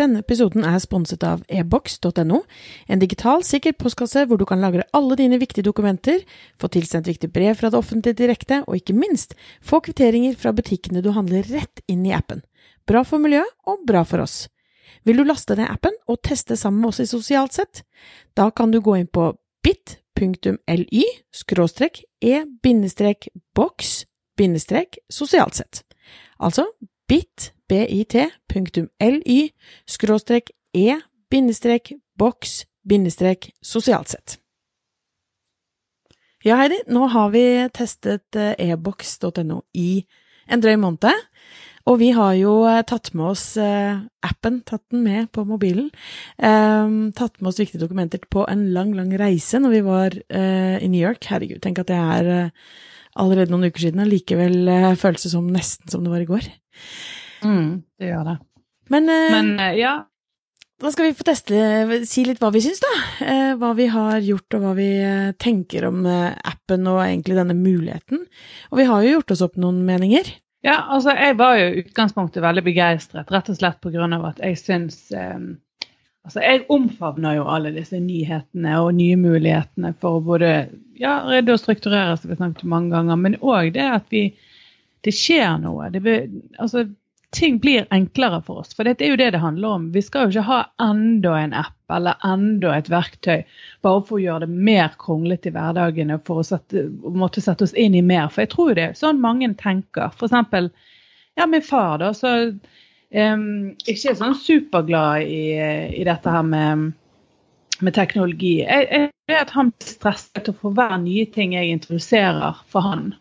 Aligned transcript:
Denne 0.00 0.22
episoden 0.22 0.64
er 0.64 0.78
sponset 0.80 1.24
av 1.28 1.42
ebox.no, 1.52 2.38
en 2.88 3.00
digital, 3.02 3.42
sikker 3.44 3.74
postkasse 3.76 4.22
hvor 4.30 4.38
du 4.40 4.46
kan 4.48 4.62
lagre 4.62 4.86
alle 4.96 5.18
dine 5.20 5.36
viktige 5.42 5.66
dokumenter, 5.66 6.22
få 6.56 6.70
tilsendt 6.72 7.10
viktige 7.10 7.32
brev 7.34 7.58
fra 7.58 7.68
det 7.68 7.76
offentlige 7.76 8.16
direkte, 8.22 8.62
og 8.64 8.78
ikke 8.78 8.96
minst 8.96 9.34
få 9.60 9.82
kvitteringer 9.84 10.38
fra 10.40 10.54
butikkene 10.56 11.02
du 11.04 11.10
handler 11.12 11.44
rett 11.52 11.82
inn 11.84 12.06
i 12.08 12.14
appen. 12.16 12.40
Bra 12.88 13.04
for 13.04 13.20
miljøet 13.20 13.52
og 13.68 13.84
bra 13.88 14.00
for 14.08 14.24
oss. 14.24 14.46
Vil 15.04 15.20
du 15.20 15.24
laste 15.28 15.56
ned 15.58 15.68
appen 15.68 15.96
og 16.08 16.22
teste 16.24 16.56
sammen 16.56 16.80
med 16.80 16.94
oss 16.94 17.02
i 17.04 17.08
Sosialt 17.10 17.56
sett? 17.56 17.82
Da 18.32 18.48
kan 18.50 18.72
du 18.72 18.80
gå 18.80 18.96
inn 18.96 19.10
på 19.10 19.34
bit.ly 19.60 21.04
e-boks 22.20 23.90
sosialt 25.12 25.60
sett. 25.60 25.84
Altså 26.40 26.64
bit.ly 27.10 28.10
skråstrek 29.90 30.52
e 30.70 31.00
bindestrek 31.30 31.92
boks 32.18 32.64
bindestrek 32.86 33.50
sosialt 33.62 34.12
sett. 34.12 34.36
Ja, 36.46 36.56
Heidi, 36.60 36.78
nå 36.88 37.08
har 37.12 37.32
vi 37.34 37.42
testet 37.74 38.38
eh, 38.38 38.54
eboks.no 38.70 39.58
i 39.76 40.04
en 40.48 40.62
drøy 40.62 40.78
måned. 40.80 41.26
Og 41.90 41.98
vi 41.98 42.12
har 42.14 42.36
jo 42.38 42.54
eh, 42.70 42.84
tatt 42.86 43.10
med 43.18 43.32
oss 43.32 43.44
eh, 43.60 43.98
appen, 44.24 44.60
tatt 44.62 44.86
den 44.94 45.02
med 45.04 45.32
på 45.34 45.44
mobilen. 45.48 45.90
tatt 46.38 47.40
med 47.40 47.50
oss 47.50 47.58
viktige 47.60 47.82
dokumenter 47.82 48.22
på 48.30 48.46
en 48.48 48.70
lang, 48.72 48.94
lang 48.94 49.10
reise 49.18 49.58
når 49.58 49.74
vi 49.74 49.82
var 49.84 50.14
i 50.14 50.88
New 50.88 51.00
York. 51.00 51.26
Herregud, 51.26 51.60
tenk 51.60 51.82
at 51.82 51.90
det 51.90 51.98
er 51.98 52.50
allerede 53.18 53.50
noen 53.52 53.68
uker 53.68 53.82
siden, 53.88 54.06
likevel 54.08 54.70
føles 54.96 55.26
det 55.26 55.34
som 55.34 55.50
nesten 55.50 55.90
som 55.92 56.06
det 56.06 56.14
var 56.14 56.24
i 56.24 56.30
går. 56.30 56.46
Mm, 57.44 57.82
det 57.98 58.10
gjør 58.10 58.24
det. 58.30 58.36
Men, 58.90 59.08
eh, 59.08 59.30
Men 59.34 59.50
eh, 59.58 59.76
ja. 59.80 59.94
Da 60.80 60.88
skal 60.92 61.10
vi 61.10 61.16
få 61.18 61.24
teste, 61.28 62.04
si 62.08 62.24
litt 62.24 62.40
hva 62.40 62.48
vi 62.54 62.62
syns, 62.64 62.80
da. 62.80 62.92
Eh, 63.20 63.50
hva 63.60 63.74
vi 63.76 63.90
har 63.92 64.22
gjort, 64.24 64.56
og 64.56 64.62
hva 64.64 64.74
vi 64.78 64.90
tenker 65.36 65.84
om 65.90 66.06
appen 66.08 66.88
og 66.88 67.02
egentlig 67.04 67.36
denne 67.36 67.56
muligheten. 67.56 68.24
Og 68.72 68.80
vi 68.80 68.86
har 68.88 69.04
jo 69.04 69.18
gjort 69.18 69.34
oss 69.36 69.44
opp 69.44 69.60
noen 69.60 69.82
meninger. 69.84 70.30
Ja, 70.64 70.76
altså 70.92 71.14
jeg 71.16 71.36
var 71.40 71.56
jo 71.56 71.68
i 71.68 71.82
utgangspunktet 71.84 72.44
veldig 72.44 72.64
begeistret, 72.64 73.30
rett 73.32 73.48
og 73.48 73.56
slett 73.56 73.80
pga. 73.80 74.08
at 74.28 74.40
jeg 74.44 74.58
syns 74.60 75.10
eh, 75.12 75.40
Altså 76.20 76.42
jeg 76.44 76.66
omfavner 76.68 77.38
jo 77.38 77.46
alle 77.48 77.70
disse 77.72 77.96
nyhetene 77.96 78.74
og 78.82 78.90
nye 78.92 79.16
mulighetene 79.16 79.94
for 79.96 80.18
å 80.18 80.24
både 80.24 80.50
ja, 81.00 81.14
redde 81.24 81.54
og 81.54 81.62
strukturere, 81.62 82.18
som 82.18 82.28
vi 82.28 82.34
har 82.34 82.42
snakket 82.42 82.66
om 82.66 82.74
mange 82.74 82.92
ganger, 82.92 83.16
men 83.16 83.38
òg 83.40 83.70
det 83.72 83.86
at 83.88 84.04
vi 84.12 84.26
Det 85.06 85.12
skjer 85.16 85.58
noe. 85.62 85.88
Det, 85.94 86.16
altså, 86.58 86.84
ting 87.30 87.58
blir 87.58 87.86
enklere 87.90 88.42
for 88.42 88.62
oss. 88.62 88.74
For 88.74 88.84
det 88.84 89.00
er 89.00 89.12
jo 89.12 89.18
det 89.20 89.30
det 89.34 89.42
handler 89.42 89.76
om. 89.76 89.88
Vi 89.94 90.02
skal 90.02 90.26
jo 90.26 90.34
ikke 90.34 90.48
ha 90.48 90.60
enda 90.82 91.36
en 91.38 91.54
app 91.54 91.94
eller 91.94 92.18
enda 92.26 92.74
et 92.76 92.90
verktøy 92.90 93.42
bare 93.84 94.02
for 94.06 94.18
å 94.18 94.22
gjøre 94.22 94.46
det 94.46 94.66
mer 94.70 94.94
kronglete 94.98 95.50
i 95.50 95.54
hverdagen 95.54 96.14
og 96.14 96.24
for 96.26 96.42
å 96.42 96.46
sette, 96.46 96.86
måtte 97.02 97.42
sette 97.44 97.66
oss 97.66 97.76
inn 97.78 97.94
i 97.98 98.02
mer. 98.02 98.28
For 98.30 98.44
jeg 98.44 98.52
tror 98.54 98.74
det 98.74 98.86
er 98.88 98.98
sånn 98.98 99.22
mange 99.22 99.50
tenker. 99.60 100.10
For 100.16 100.28
eksempel, 100.28 100.70
ja, 101.38 101.46
min 101.46 101.64
far, 101.64 102.00
da, 102.02 102.10
så 102.16 102.34
um, 102.50 103.46
ikke 103.86 104.12
er 104.12 104.18
sånn 104.18 104.36
superglad 104.38 105.22
i, 105.30 105.44
i 106.02 106.04
dette 106.06 106.34
her 106.34 106.46
med, 106.46 106.90
med 107.80 107.96
teknologi. 107.96 108.58
Jeg, 108.66 108.90
jeg 108.90 109.10
vet 109.30 109.54
han 109.54 109.70
blir 109.70 109.94
stresset 109.94 110.50
for 110.58 110.74
hver 110.74 110.98
nye 111.02 111.30
ting 111.30 111.54
jeg 111.54 111.78
introduserer 111.78 112.58
for 112.70 112.90
han 112.90 113.12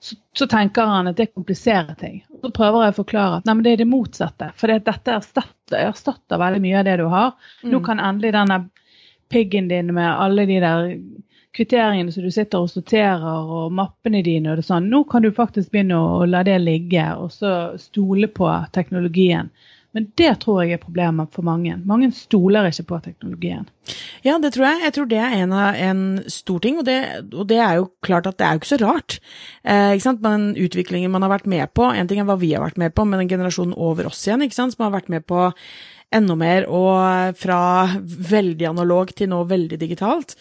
så, 0.00 0.16
så, 0.38 0.46
tenker 0.46 0.82
han 0.82 1.10
at 1.10 1.16
det 1.16 1.26
kompliserer 1.34 1.94
ting. 2.00 2.22
Så 2.40 2.50
prøver 2.56 2.86
jeg 2.86 2.94
å 2.94 3.00
forklare 3.02 3.40
at 3.40 3.48
nei, 3.48 3.54
men 3.54 3.64
det 3.66 3.74
er 3.74 3.82
det 3.82 3.88
motsatte. 3.90 4.50
For 4.56 4.72
dette 4.72 5.12
erstatter, 5.12 5.82
erstatter, 5.82 6.40
veldig 6.40 6.60
mye 6.64 6.78
av 6.80 6.86
det 6.88 6.94
du 7.02 7.06
har. 7.12 7.34
Mm. 7.60 7.72
Nå 7.74 7.80
kan 7.84 8.00
endelig 8.00 8.32
denne 8.36 8.62
piggen 9.30 9.68
din 9.68 9.92
med 9.94 10.08
alle 10.08 10.46
de 10.48 10.56
der 10.64 10.94
kvitteringene 11.56 12.12
som 12.14 12.24
du 12.24 12.30
sitter 12.32 12.64
og 12.64 12.70
sorterer, 12.70 13.26
og 13.26 13.74
mappene 13.74 14.22
dine 14.24 14.52
og 14.52 14.60
det 14.60 14.66
sånn, 14.68 14.88
nå 14.90 15.02
kan 15.10 15.24
du 15.24 15.32
faktisk 15.34 15.72
begynne 15.74 15.98
å, 15.98 16.22
å 16.22 16.28
la 16.30 16.44
det 16.46 16.56
ligge, 16.62 17.04
og 17.18 17.32
så 17.34 17.54
stole 17.80 18.30
på 18.32 18.48
teknologien. 18.74 19.50
Men 19.96 20.06
det 20.20 20.30
tror 20.44 20.60
jeg 20.62 20.76
er 20.76 20.82
problemet 20.82 21.32
for 21.34 21.46
mange. 21.46 21.74
Mange 21.88 22.12
stoler 22.14 22.68
ikke 22.68 22.86
på 22.92 22.98
teknologien. 23.08 23.66
Ja, 24.22 24.36
det 24.38 24.52
tror 24.54 24.68
jeg. 24.68 24.82
Jeg 24.86 24.94
tror 24.96 25.08
det 25.10 25.18
er 25.18 25.36
en, 25.40 25.54
en 25.56 26.02
stor 26.30 26.60
ting, 26.62 26.78
og 26.78 26.86
det, 26.86 26.98
og 27.34 27.48
det, 27.50 27.58
er 27.58 27.80
jo 27.80 27.88
klart 28.06 28.28
at 28.30 28.38
det 28.38 28.46
er 28.46 28.54
jo 28.54 28.62
ikke 28.62 28.70
så 28.70 28.80
rart. 28.84 29.18
Eh, 29.64 29.96
ikke 29.96 30.06
sant? 30.06 30.22
Men 30.22 30.52
utviklingen 30.54 31.10
man 31.10 31.26
har 31.26 31.34
vært 31.34 31.50
med 31.50 31.74
på, 31.74 31.88
en 31.90 32.10
ting 32.10 32.22
er 32.22 32.28
hva 32.28 32.38
vi 32.38 32.52
har 32.54 32.62
vært 32.62 32.78
med 32.78 32.94
på, 32.94 33.06
men 33.08 33.24
den 33.24 33.32
generasjonen 33.32 33.74
over 33.74 34.10
oss 34.12 34.22
igjen, 34.28 34.46
ikke 34.46 34.60
sant, 34.60 34.76
som 34.76 34.86
har 34.86 34.94
vært 34.94 35.10
med 35.10 35.26
på 35.26 35.50
enda 36.14 36.34
mer, 36.38 36.66
og 36.70 37.38
fra 37.38 37.60
veldig 38.30 38.66
analog 38.70 39.12
til 39.14 39.30
nå 39.30 39.44
veldig 39.50 39.78
digitalt. 39.80 40.36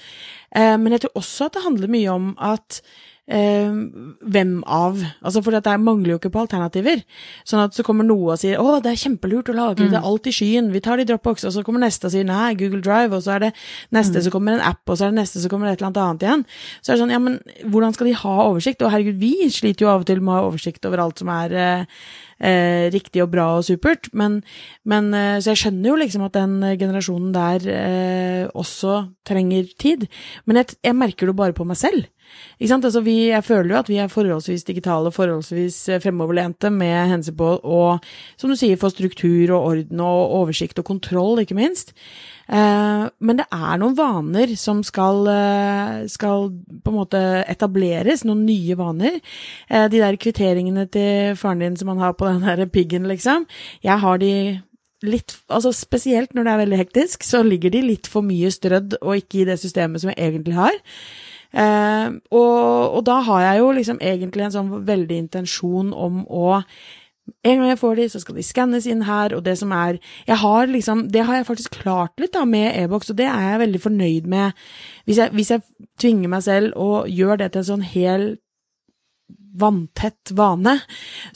Eh, 0.53 0.75
men 0.77 0.93
jeg 0.93 1.05
tror 1.05 1.21
også 1.23 1.49
at 1.49 1.57
det 1.57 1.65
handler 1.65 1.97
mye 1.97 2.13
om 2.13 2.33
at 2.37 2.83
hvem 3.29 4.53
av 4.65 4.97
Altså, 5.21 5.43
for 5.45 5.53
det 5.53 5.75
mangler 5.79 6.15
jo 6.15 6.17
ikke 6.17 6.31
på 6.33 6.41
alternativer. 6.41 7.03
Sånn 7.45 7.61
at 7.61 7.75
så 7.77 7.83
kommer 7.85 8.07
noe 8.07 8.33
og 8.33 8.39
sier 8.41 8.57
'Å, 8.57 8.81
det 8.81 8.91
er 8.91 9.01
kjempelurt 9.03 9.51
å 9.51 9.53
lagre 9.53 9.85
mm. 9.85 9.91
det 9.93 10.01
alt 10.01 10.27
i 10.27 10.33
skyen', 10.33 10.71
vi 10.73 10.81
tar 10.81 10.97
det 10.97 11.05
i 11.05 11.13
Dropbox', 11.13 11.45
og 11.45 11.53
så 11.53 11.63
kommer 11.63 11.83
neste 11.83 12.07
og 12.07 12.13
sier 12.15 12.25
'Nei, 12.25 12.55
Google 12.57 12.81
Drive', 12.81 13.13
og 13.13 13.21
så 13.21 13.35
er 13.35 13.39
det 13.39 13.51
neste 13.93 14.17
mm. 14.17 14.23
så 14.25 14.31
kommer 14.33 14.57
en 14.57 14.65
app, 14.65 14.81
og 14.87 14.97
så 14.97 15.05
er 15.05 15.13
det 15.13 15.21
neste 15.21 15.41
så 15.41 15.49
kommer 15.49 15.69
et 15.69 15.77
eller 15.77 15.91
annet 15.91 16.01
annet 16.01 16.25
igjen. 16.25 16.45
Så 16.81 16.91
er 16.91 16.95
det 16.95 17.03
sånn, 17.03 17.13
ja, 17.13 17.19
men 17.19 17.39
hvordan 17.69 17.93
skal 17.93 18.09
de 18.09 18.15
ha 18.17 18.35
oversikt? 18.47 18.81
Og 18.81 18.91
herregud, 18.93 19.19
vi 19.21 19.49
sliter 19.53 19.85
jo 19.85 19.91
av 19.93 20.01
og 20.01 20.09
til 20.09 20.21
med 20.21 20.33
å 20.33 20.39
ha 20.39 20.49
oversikt 20.49 20.85
over 20.89 21.03
alt 21.03 21.21
som 21.21 21.29
er 21.29 21.53
eh, 21.53 21.85
eh, 22.39 22.87
riktig 22.93 23.23
og 23.23 23.31
bra 23.33 23.47
og 23.57 23.65
supert. 23.67 24.11
Men, 24.17 24.39
men, 24.87 25.11
eh, 25.13 25.39
så 25.39 25.53
jeg 25.53 25.63
skjønner 25.63 25.91
jo 25.91 25.97
liksom 26.01 26.25
at 26.27 26.37
den 26.37 26.59
generasjonen 26.79 27.33
der 27.35 27.67
eh, 27.73 28.45
også 28.53 29.01
trenger 29.27 29.69
tid. 29.79 30.07
Men 30.45 30.61
jeg, 30.61 30.79
jeg 30.89 30.97
merker 30.97 31.29
det 31.29 31.37
bare 31.39 31.57
på 31.57 31.67
meg 31.67 31.79
selv. 31.79 32.07
Ikke 32.59 32.71
sant? 32.73 32.85
Altså, 32.85 33.01
vi, 33.05 33.15
jeg 33.31 33.45
føler 33.45 33.73
jo 33.73 33.79
at 33.79 33.89
vi 33.89 33.99
er 34.01 34.11
forholdsvis 34.11 34.67
digitale, 34.67 35.11
forholdsvis 35.13 35.77
eh, 35.89 36.01
fremoverlente 36.03 36.71
med 36.73 37.13
hensyn 37.13 37.37
på 37.39 37.53
å, 37.59 37.83
som 38.39 38.51
du 38.51 38.57
sier, 38.59 38.79
få 38.79 38.91
struktur 38.93 39.55
og 39.55 39.71
orden 39.73 40.03
og 40.05 40.35
oversikt 40.43 40.81
og 40.81 40.87
kontroll, 40.91 41.41
ikke 41.43 41.57
minst. 41.57 41.95
Eh, 42.49 43.03
men 43.21 43.37
det 43.37 43.45
er 43.53 43.77
noen 43.77 43.97
vaner 43.97 44.55
som 44.57 44.81
skal, 44.85 45.27
eh, 45.29 46.07
skal, 46.09 46.49
på 46.83 46.91
en 46.91 46.97
måte 46.97 47.21
etableres, 47.45 48.25
noen 48.25 48.45
nye 48.47 48.77
vaner. 48.79 49.19
Eh, 49.69 49.87
de 49.87 50.01
der 50.01 50.17
kvitteringene 50.17 50.87
til 50.89 51.35
faren 51.37 51.59
din 51.59 51.77
som 51.77 51.93
han 51.93 52.01
har 52.01 52.13
på 52.13 52.25
den 52.25 52.41
der 52.41 52.65
piggen, 52.65 53.07
liksom. 53.07 53.45
Jeg 53.83 53.99
har 53.99 54.17
de 54.17 54.61
litt 55.01 55.37
Altså 55.49 55.71
spesielt 55.71 56.33
når 56.35 56.43
det 56.43 56.51
er 56.51 56.57
veldig 56.65 56.77
hektisk, 56.77 57.23
så 57.23 57.39
ligger 57.41 57.71
de 57.71 57.81
litt 57.81 58.07
for 58.07 58.21
mye 58.21 58.51
strødd 58.51 58.97
og 59.01 59.15
ikke 59.15 59.41
i 59.41 59.45
det 59.47 59.59
systemet 59.61 60.01
som 60.01 60.11
jeg 60.11 60.19
egentlig 60.19 60.55
har. 60.55 60.75
Eh, 61.49 62.09
og, 62.29 62.93
og, 62.93 63.05
da 63.07 63.21
har 63.25 63.41
jeg 63.41 63.59
jo 63.59 63.71
liksom 63.71 64.01
egentlig 64.01 64.43
en 64.45 64.51
sånn 64.53 64.73
veldig 64.85 65.17
intensjon 65.23 65.93
om 65.93 66.25
å 66.27 66.59
en 67.43 67.61
gang 67.61 67.69
jeg 67.71 67.79
får 67.81 67.95
de, 67.99 68.09
så 68.11 68.21
skal 68.23 68.37
de 68.39 68.45
skannes 68.45 68.87
inn 68.89 69.05
her, 69.07 69.35
og 69.37 69.43
det 69.45 69.57
som 69.59 69.71
er 69.75 69.99
Jeg 70.27 70.37
har 70.41 70.67
liksom 70.67 71.07
Det 71.11 71.25
har 71.25 71.39
jeg 71.39 71.47
faktisk 71.47 71.79
klart 71.81 72.19
litt 72.19 72.33
da 72.33 72.45
med 72.45 72.75
e-boks, 72.75 73.09
og 73.09 73.17
det 73.17 73.27
er 73.29 73.51
jeg 73.51 73.63
veldig 73.63 73.81
fornøyd 73.81 74.27
med. 74.27 74.53
Hvis 75.05 75.17
jeg, 75.17 75.33
hvis 75.33 75.51
jeg 75.51 75.61
tvinger 75.99 76.29
meg 76.29 76.43
selv 76.43 76.77
og 76.77 77.09
gjør 77.09 77.37
det 77.37 77.51
til 77.51 77.63
en 77.63 77.71
sånn 77.73 77.89
hel 77.95 78.29
vanntett 79.59 80.31
vane, 80.37 80.75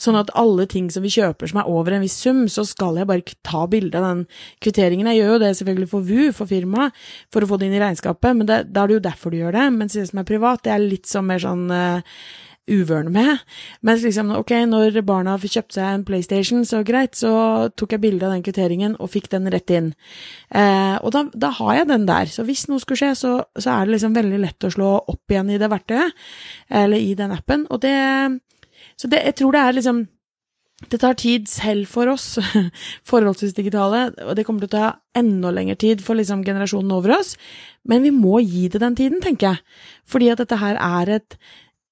sånn 0.00 0.18
at 0.18 0.30
alle 0.38 0.66
ting 0.70 0.86
som 0.92 1.04
vi 1.04 1.12
kjøper 1.12 1.50
som 1.50 1.60
er 1.60 1.70
over 1.70 1.96
en 1.96 2.04
viss 2.04 2.16
sum, 2.22 2.44
så 2.52 2.64
skal 2.66 3.00
jeg 3.00 3.08
bare 3.10 3.36
ta 3.46 3.64
bilde 3.70 3.98
av 3.98 4.06
den 4.06 4.22
kvitteringen. 4.64 5.10
Jeg 5.10 5.22
gjør 5.22 5.34
jo 5.34 5.42
det 5.42 5.52
selvfølgelig 5.58 5.90
for 5.90 6.08
VU, 6.08 6.30
for 6.36 6.50
firmaet, 6.50 7.04
for 7.34 7.44
å 7.44 7.50
få 7.50 7.58
det 7.58 7.68
inn 7.68 7.76
i 7.78 7.82
regnskapet, 7.82 8.38
men 8.38 8.48
det, 8.50 8.60
da 8.70 8.84
er 8.84 8.92
det 8.92 8.98
jo 8.98 9.06
derfor 9.08 9.34
du 9.34 9.40
gjør 9.40 9.58
det. 9.58 9.66
Mens 9.74 9.98
det 9.98 10.06
som 10.10 10.22
er 10.22 10.30
privat, 10.30 10.62
det 10.64 10.74
er 10.74 10.84
litt 10.84 11.10
sånn 11.10 11.28
mer 11.28 11.42
sånn 11.42 11.66
uvørne 12.70 13.12
med. 13.12 13.42
Mens 13.84 14.04
liksom, 14.06 14.30
ok, 14.38 14.52
når 14.70 15.00
barna 15.06 15.36
fikk 15.40 15.58
kjøpt 15.58 15.76
seg 15.76 15.88
en 15.90 16.06
PlayStation, 16.06 16.64
så 16.68 16.82
greit, 16.86 17.16
så 17.18 17.32
tok 17.76 17.96
jeg 17.96 18.04
bilde 18.04 18.26
av 18.26 18.34
den 18.34 18.44
kvitteringen 18.46 18.96
og 18.98 19.12
fikk 19.12 19.30
den 19.34 19.50
rett 19.52 19.74
inn. 19.74 19.92
Eh, 20.48 20.96
og 21.00 21.12
da, 21.14 21.26
da, 21.34 21.52
har 21.60 21.80
jeg 21.80 21.90
den 21.92 22.08
der. 22.08 22.32
Så 22.32 22.46
hvis 22.48 22.66
noe 22.70 22.82
skulle 22.82 23.02
skje, 23.02 23.12
så, 23.20 23.34
så, 23.58 23.68
er 23.74 23.84
det 23.84 23.96
liksom 23.96 24.16
veldig 24.16 24.40
lett 24.46 24.66
å 24.66 24.72
slå 24.72 24.96
opp 25.02 25.34
igjen 25.34 25.52
i 25.52 25.60
det 25.60 25.70
verktøyet, 25.72 26.26
eller 26.82 27.04
i 27.04 27.14
den 27.18 27.36
appen. 27.36 27.68
Og 27.70 27.84
det 27.84 27.94
Så 28.96 29.08
det, 29.10 29.24
jeg 29.24 29.34
tror 29.34 29.52
det 29.52 29.60
er 29.60 29.72
liksom 29.74 30.04
det 30.90 31.00
tar 31.00 31.14
tid 31.14 31.48
selv 31.48 31.86
for 31.88 32.10
oss, 32.10 32.38
forholdsvis 33.10 33.54
digitale, 33.56 34.08
og 34.26 34.34
det 34.36 34.44
kommer 34.46 34.64
til 34.64 34.72
å 34.72 34.74
ta 34.74 34.88
enda 35.16 35.52
lengre 35.54 35.76
tid 35.80 36.02
for 36.04 36.18
liksom 36.18 36.42
generasjonen 36.44 36.92
over 36.92 37.14
oss, 37.18 37.34
men 37.88 38.02
vi 38.04 38.10
må 38.14 38.40
gi 38.42 38.66
det 38.68 38.82
den 38.82 38.96
tiden, 38.98 39.22
tenker 39.24 39.54
jeg. 39.54 39.78
Fordi 40.10 40.32
at 40.32 40.42
dette 40.42 40.58
her 40.60 40.80
er 40.80 41.14
et 41.18 41.38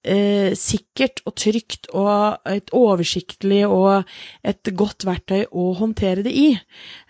eh, 0.04 0.52
sikkert 0.58 1.22
og 1.26 1.36
trygt 1.38 1.88
og 1.94 2.42
et 2.48 2.72
oversiktlig 2.76 3.62
og 3.66 4.08
et 4.44 4.72
godt 4.78 5.06
verktøy 5.08 5.46
å 5.50 5.70
håndtere 5.78 6.24
det 6.26 6.34
i, 6.34 6.48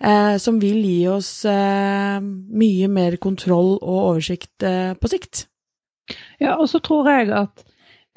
eh, 0.01 0.37
som 0.43 0.61
vil 0.63 0.81
gi 0.85 1.01
oss 1.13 1.33
eh, 1.49 2.21
mye 2.23 2.93
mer 2.93 3.19
kontroll 3.23 3.75
og 3.81 3.99
oversikt 4.13 4.67
eh, 4.69 4.95
på 4.99 5.13
sikt. 5.13 5.47
Ja, 6.43 6.57
og 6.59 6.69
så 6.69 6.83
tror 6.85 7.09
jeg 7.09 7.31
at 7.35 7.63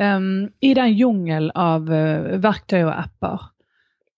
um, 0.02 0.48
i 0.62 0.74
den 0.76 0.96
jungel 0.98 1.52
av 1.56 1.86
uh, 1.88 2.36
verktøy 2.42 2.82
og 2.82 2.94
apper, 2.96 3.46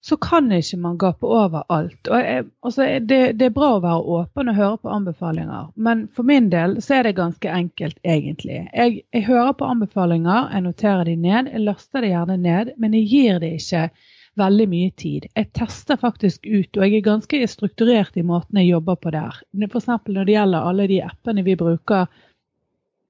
så 0.01 0.17
kan 0.17 0.51
ikke 0.51 0.77
man 0.77 0.97
gape 0.97 1.25
over 1.25 1.63
alt. 1.73 2.07
Og 2.07 2.19
jeg, 2.21 2.45
altså, 2.63 2.85
det, 2.99 3.21
det, 3.39 3.49
er 3.49 3.55
bra 3.55 3.73
å 3.75 3.83
være 3.83 4.17
åpen 4.17 4.51
og 4.51 4.59
høre 4.59 4.77
på 4.83 4.91
anbefalinger, 4.93 5.71
men 5.75 6.05
for 6.15 6.27
min 6.27 6.51
del 6.53 6.77
så 6.83 6.99
er 6.99 7.07
det 7.07 7.17
ganske 7.17 7.51
enkelt, 7.51 7.97
egentlig. 8.03 8.61
Jeg, 8.73 9.01
jeg 9.13 9.25
hører 9.27 9.55
på 9.57 9.67
anbefalinger, 9.67 10.51
jeg 10.53 10.67
noterer 10.67 11.09
de 11.09 11.17
ned, 11.23 11.51
jeg 11.53 11.65
laster 11.65 12.05
de 12.05 12.13
gjerne 12.13 12.37
ned, 12.43 12.75
men 12.77 12.95
jeg 12.95 13.09
gir 13.11 13.41
det 13.43 13.57
ikke 13.57 13.89
veldig 14.37 14.67
mye 14.69 14.93
tid. 15.01 15.27
Jeg 15.33 15.51
tester 15.57 15.99
faktisk 15.99 16.45
ut, 16.45 16.77
og 16.77 16.83
jeg 16.85 16.99
er 16.99 17.05
ganske 17.07 17.41
strukturert 17.49 18.17
i 18.17 18.25
måten 18.25 18.61
jeg 18.61 18.71
jobber 18.75 18.99
på 19.01 19.13
der. 19.15 19.41
F.eks. 19.65 19.89
når 19.89 20.27
det 20.27 20.35
gjelder 20.37 20.69
alle 20.69 20.87
de 20.91 21.01
appene 21.05 21.45
vi 21.47 21.57
bruker 21.59 22.05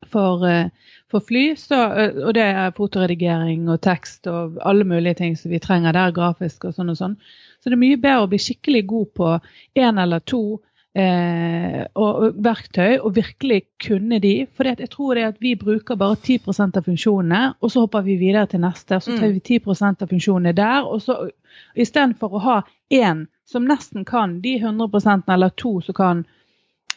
for, 0.05 0.47
eh, 0.49 0.69
for 1.11 1.19
fly, 1.19 1.55
så, 1.55 1.81
eh, 1.93 2.15
og 2.25 2.33
det 2.33 2.43
er 2.43 2.75
fotoredigering 2.77 3.67
og 3.69 3.81
tekst 3.81 4.27
og 4.27 4.59
alle 4.65 4.83
mulige 4.83 5.13
ting 5.13 5.37
som 5.37 5.51
vi 5.51 5.59
trenger 5.59 5.95
der, 5.95 6.13
grafisk 6.15 6.65
og 6.65 6.75
sånn 6.75 6.93
og 6.93 6.99
sånn. 6.99 7.17
Så 7.59 7.69
det 7.69 7.77
er 7.77 7.83
mye 7.83 7.99
bedre 8.01 8.25
å 8.25 8.31
bli 8.31 8.39
skikkelig 8.41 8.85
god 8.87 9.13
på 9.17 9.29
én 9.75 10.01
eller 10.01 10.19
to 10.19 10.59
eh, 10.97 11.83
og, 11.95 12.11
og, 12.23 12.37
verktøy 12.45 12.99
og 12.99 13.15
virkelig 13.15 13.63
kunne 13.83 14.21
de. 14.21 14.35
For 14.53 14.69
jeg 14.69 14.89
tror 14.93 15.15
det 15.15 15.23
er 15.23 15.33
at 15.33 15.41
vi 15.41 15.55
bruker 15.55 15.99
bare 15.99 16.15
10% 16.15 16.77
av 16.77 16.85
funksjonene, 16.85 17.41
og 17.61 17.73
så 17.73 17.85
hopper 17.85 18.05
vi 18.05 18.19
videre 18.21 18.47
til 18.51 18.61
neste. 18.63 19.01
Så 19.01 19.17
tar 19.17 19.27
mm. 19.27 19.39
vi 19.39 19.59
10% 19.59 20.05
av 20.05 20.13
funksjonene 20.13 20.55
der. 20.57 20.85
og 20.85 21.01
så 21.01 21.25
Istedenfor 21.73 22.37
å 22.37 22.43
ha 22.43 22.57
én 22.93 23.25
som 23.47 23.65
nesten 23.65 24.05
kan 24.05 24.41
de 24.43 24.59
100% 24.59 25.31
eller 25.33 25.49
to 25.57 25.79
som 25.81 25.95
kan 25.97 26.25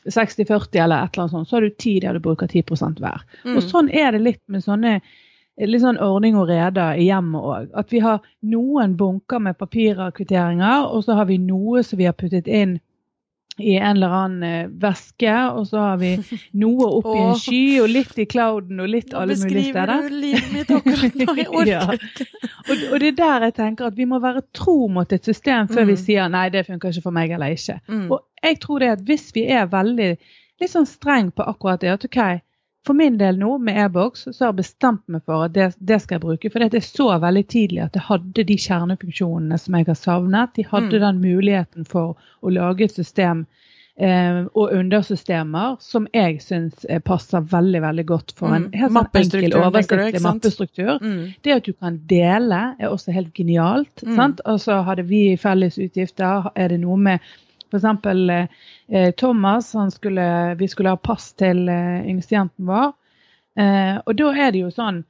60-40 0.07 0.85
eller 0.85 1.05
et 1.05 1.15
eller 1.15 1.27
annet 1.27 1.35
sånt, 1.35 1.49
så 1.49 1.59
har 1.59 1.67
du 1.67 1.75
ti 1.79 1.99
der 2.01 2.17
du 2.17 2.25
bruker 2.25 2.49
10% 2.49 3.03
hver. 3.03 3.25
Mm. 3.45 3.57
Og 3.57 3.67
sånn 3.67 3.91
er 3.93 4.15
det 4.17 4.23
litt 4.25 4.43
med 4.49 4.65
sånne 4.65 5.01
litt 5.61 5.83
sånn 5.83 5.99
ordning 6.01 6.39
og 6.41 6.49
rede 6.49 6.85
i 6.97 7.09
hjemmet 7.11 7.49
òg. 7.53 7.73
At 7.77 7.91
vi 7.93 8.01
har 8.01 8.23
noen 8.49 8.95
bunker 8.97 9.43
med 9.45 9.59
papirer, 9.61 10.07
og 10.09 10.17
kvitteringer, 10.17 10.87
og 10.89 11.05
så 11.05 11.19
har 11.19 11.29
vi 11.29 11.41
noe 11.43 11.83
som 11.85 12.01
vi 12.01 12.09
har 12.09 12.17
puttet 12.17 12.49
inn 12.49 12.79
i 13.61 13.75
en 13.77 13.97
eller 13.97 14.15
annen 14.15 14.71
veske, 14.81 15.33
og 15.53 15.67
så 15.69 15.83
har 15.83 15.99
vi 16.01 16.15
noe 16.63 16.87
oppi 17.01 17.17
en 17.21 17.35
sky, 17.37 17.65
og 17.83 17.91
litt 17.93 18.17
i 18.23 18.27
clouden, 18.31 18.81
og 18.81 18.89
litt 18.89 19.13
alle 19.13 19.37
mulige 19.37 19.67
steder. 19.69 19.93
Nå 19.93 20.07
beskriver 20.07 20.09
du 20.09 20.21
livet 20.25 20.55
mitt 20.55 20.73
akkurat 20.79 21.19
nå, 21.21 21.37
jeg 21.37 21.49
orker 21.61 21.95
ikke. 21.99 22.29
og, 22.71 22.75
og, 22.79 22.97
det 23.03 23.11
er 23.11 23.19
der 23.21 23.47
jeg 23.49 23.57
tenker 23.61 23.91
at 23.91 23.99
vi 23.99 24.09
må 24.09 24.21
være 24.23 24.45
tro 24.57 24.79
mot 24.93 25.13
et 25.13 25.29
system 25.29 25.69
før 25.69 25.85
mm. 25.85 25.93
vi 25.93 25.99
sier 26.01 26.33
nei, 26.33 26.47
det 26.55 26.65
funker 26.71 26.95
ikke 26.95 27.07
for 27.11 27.17
meg 27.21 27.37
eller 27.37 27.57
ikke. 27.57 27.81
Mm. 27.91 28.07
Og 28.09 28.25
jeg 28.45 28.61
tror 28.63 28.83
det 28.83 28.95
at 28.97 29.03
hvis 29.09 29.31
vi 29.37 29.47
er 29.53 29.71
veldig 29.71 30.13
litt 30.61 30.73
sånn 30.73 30.89
streng 30.89 31.31
på 31.33 31.45
akkurat 31.49 31.83
det, 31.83 31.93
at 31.95 32.07
OK, 32.09 32.21
for 32.87 32.97
min 32.97 33.19
del 33.21 33.37
nå, 33.39 33.59
med 33.61 33.77
e-boks, 33.85 34.27
så 34.33 34.45
har 34.45 34.53
jeg 34.53 34.61
bestemt 34.63 35.03
meg 35.13 35.25
for 35.29 35.45
at 35.47 35.55
det, 35.57 35.71
det 35.85 36.01
skal 36.01 36.17
jeg 36.17 36.25
bruke. 36.25 36.51
For 36.53 36.65
det 36.65 36.81
er 36.81 36.87
så 36.87 37.11
veldig 37.21 37.47
tidlig 37.53 37.83
at 37.85 37.97
det 37.97 38.07
hadde 38.07 38.45
de 38.49 38.57
kjernefunksjonene 38.57 39.59
som 39.61 39.77
jeg 39.77 39.89
har 39.91 39.99
savnet. 40.01 40.55
De 40.57 40.65
hadde 40.69 40.95
mm. 40.97 41.03
den 41.05 41.21
muligheten 41.21 41.89
for 41.89 42.17
å 42.41 42.53
lage 42.55 42.87
et 42.87 42.97
system 42.97 43.45
eh, 44.01 44.41
og 44.57 44.73
undersystemer 44.79 45.77
som 45.85 46.09
jeg 46.17 46.41
syns 46.45 46.89
eh, 46.89 47.03
passer 47.05 47.45
veldig 47.53 47.85
veldig 47.85 48.07
godt 48.09 48.35
for 48.39 48.57
en 48.57 48.71
mm. 48.71 48.81
helt 48.81 48.97
sånn 48.97 49.21
enkel, 49.27 49.59
oversiktlig 49.61 50.25
mappestruktur. 50.25 50.95
Mm. 51.05 51.23
Det 51.45 51.57
at 51.59 51.69
du 51.69 51.77
kan 51.77 52.01
dele, 52.09 52.63
er 52.81 52.89
også 52.89 53.13
helt 53.13 53.37
genialt. 53.37 54.07
Mm. 54.09 54.41
Og 54.47 54.57
så 54.65 54.81
hadde 54.89 55.05
vi 55.11 55.37
felles 55.41 55.77
utgifter. 55.77 56.49
Er 56.57 56.73
det 56.73 56.81
noe 56.81 56.97
med 56.97 57.31
F.eks. 57.71 58.51
Eh, 58.91 59.11
Thomas, 59.19 59.73
skulle, 59.95 60.27
vi 60.59 60.69
skulle 60.69 60.93
ha 60.95 61.01
pass 61.01 61.33
til 61.39 61.69
eh, 61.69 62.11
yngstejenten 62.11 62.67
vår. 62.67 62.93
Eh, 63.61 63.97
og 64.05 64.15
da 64.19 64.35
er 64.35 64.53
det 64.55 64.67
jo 64.67 64.75
sånn 64.75 65.05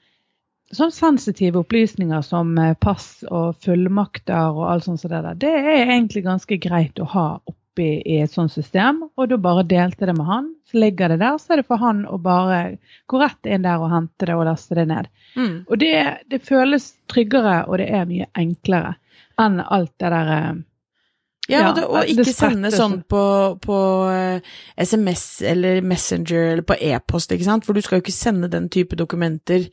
sånn 0.70 0.92
sensitive 0.94 1.60
opplysninger 1.64 2.22
som 2.22 2.52
eh, 2.58 2.76
pass 2.78 3.24
og 3.28 3.58
fullmakter 3.64 4.54
og 4.54 4.68
alt 4.70 4.86
sånt 4.86 5.02
som 5.02 5.12
det 5.12 5.22
der, 5.26 5.40
det 5.42 5.54
er 5.58 5.82
egentlig 5.96 6.24
ganske 6.26 6.60
greit 6.62 7.00
å 7.02 7.08
ha 7.10 7.26
oppi 7.40 7.90
i 7.98 8.20
et 8.22 8.32
sånt 8.32 8.52
system. 8.54 9.02
Og 9.16 9.30
da 9.30 9.38
bare 9.40 9.66
delte 9.66 10.06
det 10.06 10.14
med 10.18 10.26
han. 10.26 10.48
Så 10.70 10.78
ligger 10.82 11.10
det 11.10 11.20
der, 11.22 11.38
så 11.38 11.54
er 11.54 11.62
det 11.62 11.68
for 11.68 11.82
han 11.82 12.04
å 12.06 12.18
bare 12.22 12.78
gå 13.10 13.20
rett 13.22 13.50
inn 13.50 13.66
der 13.66 13.82
og 13.82 13.90
hente 13.90 14.28
det 14.28 14.38
og 14.38 14.46
laste 14.46 14.78
det 14.78 14.86
ned. 14.90 15.10
Mm. 15.34 15.54
Og 15.66 15.78
det, 15.82 15.94
det, 16.30 16.42
føles 16.46 16.92
tryggere, 17.10 17.64
og 17.66 17.80
det 17.82 17.90
er 17.90 18.10
mye 18.10 18.30
enklere 18.38 18.96
enn 19.40 19.58
alt 19.62 19.92
det 19.98 20.12
der 20.12 20.34
eh, 20.36 20.58
ja, 21.50 21.69
og, 21.69 21.76
det, 21.76 21.85
og 21.88 22.11
ikke 22.11 22.32
sende 22.35 22.70
sånn 22.73 23.00
på, 23.11 23.23
på 23.62 23.79
uh, 24.06 24.38
eh, 24.38 24.50
SMS 24.81 25.25
eller 25.50 25.81
Messenger 25.87 26.52
eller 26.52 26.67
på 26.67 26.76
e-post, 26.91 27.32
ikke 27.35 27.47
sant, 27.47 27.67
for 27.67 27.76
du 27.76 27.82
skal 27.85 27.99
jo 27.99 28.05
ikke 28.05 28.14
sende 28.14 28.50
den 28.52 28.69
type 28.73 28.99
dokumenter 28.99 29.67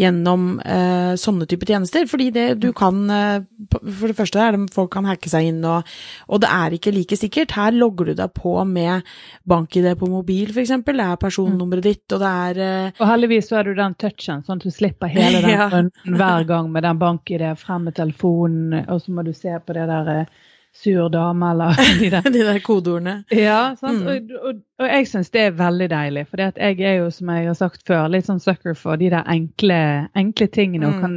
gjennom 0.00 0.58
uh, 0.60 1.14
sånne 1.20 1.48
type 1.50 1.66
tjenester, 1.68 2.06
fordi 2.10 2.30
det 2.34 2.46
du 2.62 2.70
kan 2.76 3.02
uh, 3.10 3.42
For 3.74 4.10
det 4.10 4.16
første 4.18 4.40
er 4.40 4.56
det 4.56 4.70
folk 4.74 4.92
kan 4.94 5.08
hacke 5.08 5.30
seg 5.30 5.50
inn, 5.50 5.60
og, 5.68 5.88
og, 6.28 6.40
det 6.44 6.50
er 6.52 6.76
ikke 6.76 6.92
like 6.94 7.18
sikkert. 7.18 7.54
Her 7.56 7.74
logger 7.74 8.10
du 8.10 8.14
deg 8.18 8.32
på 8.36 8.56
med 8.68 9.04
bank-ID 9.48 9.90
på 10.00 10.10
mobil, 10.10 10.52
eksempel, 10.64 10.98
det 11.00 11.08
er 11.10 11.20
personnummeret 11.20 11.86
ditt, 11.86 12.06
og 12.14 12.22
det 12.22 12.32
er 12.46 12.94
Og 12.94 13.06
heldigvis 13.08 13.50
så 13.50 13.60
er 13.60 13.68
du 13.68 13.78
den 13.78 13.96
touchen, 14.00 14.44
sånn 14.46 14.60
at 14.60 14.66
du 14.66 14.74
slipper 14.74 15.12
hele 15.12 15.42
den 15.44 15.52
ja. 15.54 15.68
hver 16.04 16.48
gang 16.48 16.70
med 16.72 16.86
den 16.86 17.00
bank-ID 17.00 17.46
frem 17.60 17.88
med 17.88 17.96
telefonen, 17.98 18.84
og 18.88 19.02
så 19.02 19.14
må 19.14 19.24
du 19.26 19.32
se 19.36 19.52
på 19.60 19.76
det 19.76 19.86
der 19.90 20.26
sur 20.76 21.08
dame, 21.08 21.50
eller 21.50 21.76
de 22.00 22.10
der, 22.10 22.30
de 22.30 22.44
der 22.44 22.58
kodeordene. 22.58 23.24
Ja, 23.30 23.76
mm. 23.82 24.06
og, 24.06 24.32
og, 24.42 24.62
og, 24.78 24.88
jeg 24.88 25.06
syns 25.08 25.30
det 25.34 25.40
er 25.46 25.58
veldig 25.58 25.90
deilig. 25.92 26.26
For 26.30 26.42
jeg 26.42 26.80
er 26.80 26.96
jo, 26.98 27.10
som 27.14 27.30
jeg 27.30 27.46
har 27.46 27.58
sagt 27.58 27.86
før, 27.86 28.08
litt 28.10 28.26
sånn 28.26 28.42
sucker 28.42 28.74
for 28.78 29.00
de 29.00 29.12
der 29.14 29.24
enkle, 29.30 30.08
enkle 30.18 30.50
tingene. 30.50 30.86
Mm. 30.88 30.90
Og 30.90 31.06
kan 31.06 31.14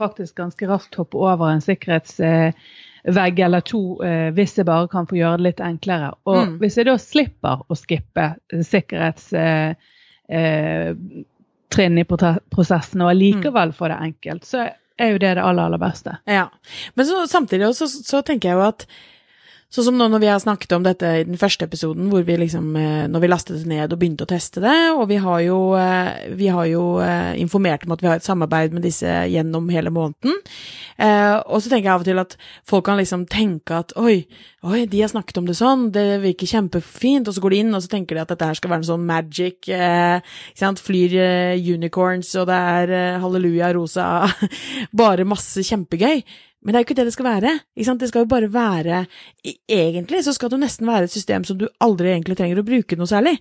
faktisk 0.00 0.38
ganske 0.40 0.68
raskt 0.70 0.94
hoppe 0.96 1.18
over 1.20 1.50
en 1.50 1.60
sikkerhetsvegg 1.60 3.42
eller 3.44 3.60
to 3.66 3.82
eh, 4.06 4.30
hvis 4.36 4.56
jeg 4.56 4.68
bare 4.68 4.88
kan 4.92 5.08
få 5.10 5.18
gjøre 5.18 5.36
det 5.40 5.48
litt 5.50 5.60
enklere. 5.64 6.14
Og 6.30 6.40
mm. 6.40 6.54
hvis 6.62 6.76
jeg 6.80 6.88
da 6.88 6.96
slipper 7.02 7.56
å 7.66 7.74
skippe 7.76 8.26
sikkerhetstrinn 8.54 9.74
eh, 10.30 11.98
eh, 11.98 12.06
i 12.06 12.08
prosessen 12.08 13.02
og 13.04 13.10
allikevel 13.12 13.74
få 13.76 13.84
det 13.92 13.98
enkelt, 14.08 14.48
så 14.48 14.70
er 15.00 15.14
jo 15.14 15.20
det 15.22 15.34
det 15.38 15.44
aller, 15.44 15.70
aller 15.70 15.80
beste. 15.80 16.18
Ja. 16.28 16.48
Men 16.94 17.08
så, 17.08 17.24
samtidig 17.30 17.66
også, 17.70 17.88
så, 17.88 18.04
så 18.04 18.20
tenker 18.26 18.50
jeg 18.52 18.60
jo 18.60 18.66
at 18.68 18.86
Sånn 19.70 19.84
som 19.86 19.98
nå 20.00 20.08
når 20.10 20.18
vi 20.24 20.26
har 20.26 20.40
snakket 20.42 20.72
om 20.74 20.82
dette 20.82 21.08
i 21.20 21.26
den 21.28 21.38
første 21.38 21.62
episoden, 21.68 22.08
hvor 22.10 22.24
vi 22.26 22.34
liksom, 22.40 22.72
eh, 22.74 23.04
når 23.06 23.22
vi 23.22 23.28
lastet 23.30 23.60
det 23.60 23.70
ned 23.70 23.92
og 23.94 24.00
begynte 24.00 24.26
å 24.26 24.30
teste 24.32 24.58
det, 24.64 24.74
og 24.96 25.04
vi 25.06 25.20
har 25.22 25.44
jo, 25.44 25.58
eh, 25.78 26.34
vi 26.34 26.48
har 26.50 26.66
jo 26.66 26.98
eh, 26.98 27.38
informert 27.38 27.86
om 27.86 27.94
at 27.94 28.02
vi 28.02 28.08
har 28.10 28.18
et 28.18 28.26
samarbeid 28.26 28.74
med 28.74 28.82
disse 28.82 29.06
gjennom 29.06 29.70
hele 29.70 29.94
måneden. 29.94 30.34
Og 31.00 31.62
så 31.62 31.70
tenker 31.70 31.86
jeg 31.86 31.94
av 31.94 32.02
og 32.02 32.08
til 32.10 32.18
at 32.20 32.34
folk 32.68 32.84
kan 32.84 32.98
liksom 32.98 33.22
tenke 33.30 33.72
at 33.72 33.94
oi, 33.96 34.26
oi, 34.68 34.82
de 34.84 35.00
har 35.00 35.08
snakket 35.08 35.38
om 35.40 35.46
det 35.48 35.54
sånn, 35.56 35.86
det 35.94 36.18
virker 36.20 36.50
kjempefint, 36.50 37.30
og 37.30 37.32
så 37.32 37.40
går 37.40 37.54
de 37.54 37.60
inn 37.62 37.72
og 37.72 37.80
så 37.80 37.88
tenker 37.94 38.18
de 38.18 38.20
at 38.20 38.34
dette 38.34 38.50
her 38.50 38.58
skal 38.58 38.74
være 38.74 38.82
en 38.82 38.90
sånn 38.90 39.06
magic, 39.08 39.70
flyr 40.84 41.16
unicorns, 41.56 42.34
og 42.36 42.50
det 42.50 42.60
er 42.74 43.16
halleluja 43.22 43.72
rosa, 43.78 44.10
bare 45.00 45.24
masse 45.24 45.64
kjempegøy. 45.64 46.20
Men 46.60 46.74
det 46.74 46.78
er 46.78 46.82
jo 46.82 46.88
ikke 46.90 46.96
det 46.98 47.06
det 47.08 47.14
skal 47.14 47.26
være. 47.26 47.52
ikke 47.76 47.86
sant? 47.88 48.02
Det 48.02 48.08
skal 48.10 48.24
jo 48.26 48.30
bare 48.30 48.48
være 48.52 49.04
Egentlig 49.70 50.20
så 50.26 50.34
skal 50.36 50.50
det 50.50 50.58
jo 50.58 50.60
nesten 50.60 50.88
være 50.88 51.08
et 51.08 51.14
system 51.14 51.44
som 51.48 51.56
du 51.56 51.64
aldri 51.80 52.10
egentlig 52.12 52.36
trenger 52.36 52.58
å 52.60 52.64
bruke 52.66 52.98
noe 52.98 53.08
særlig. 53.08 53.38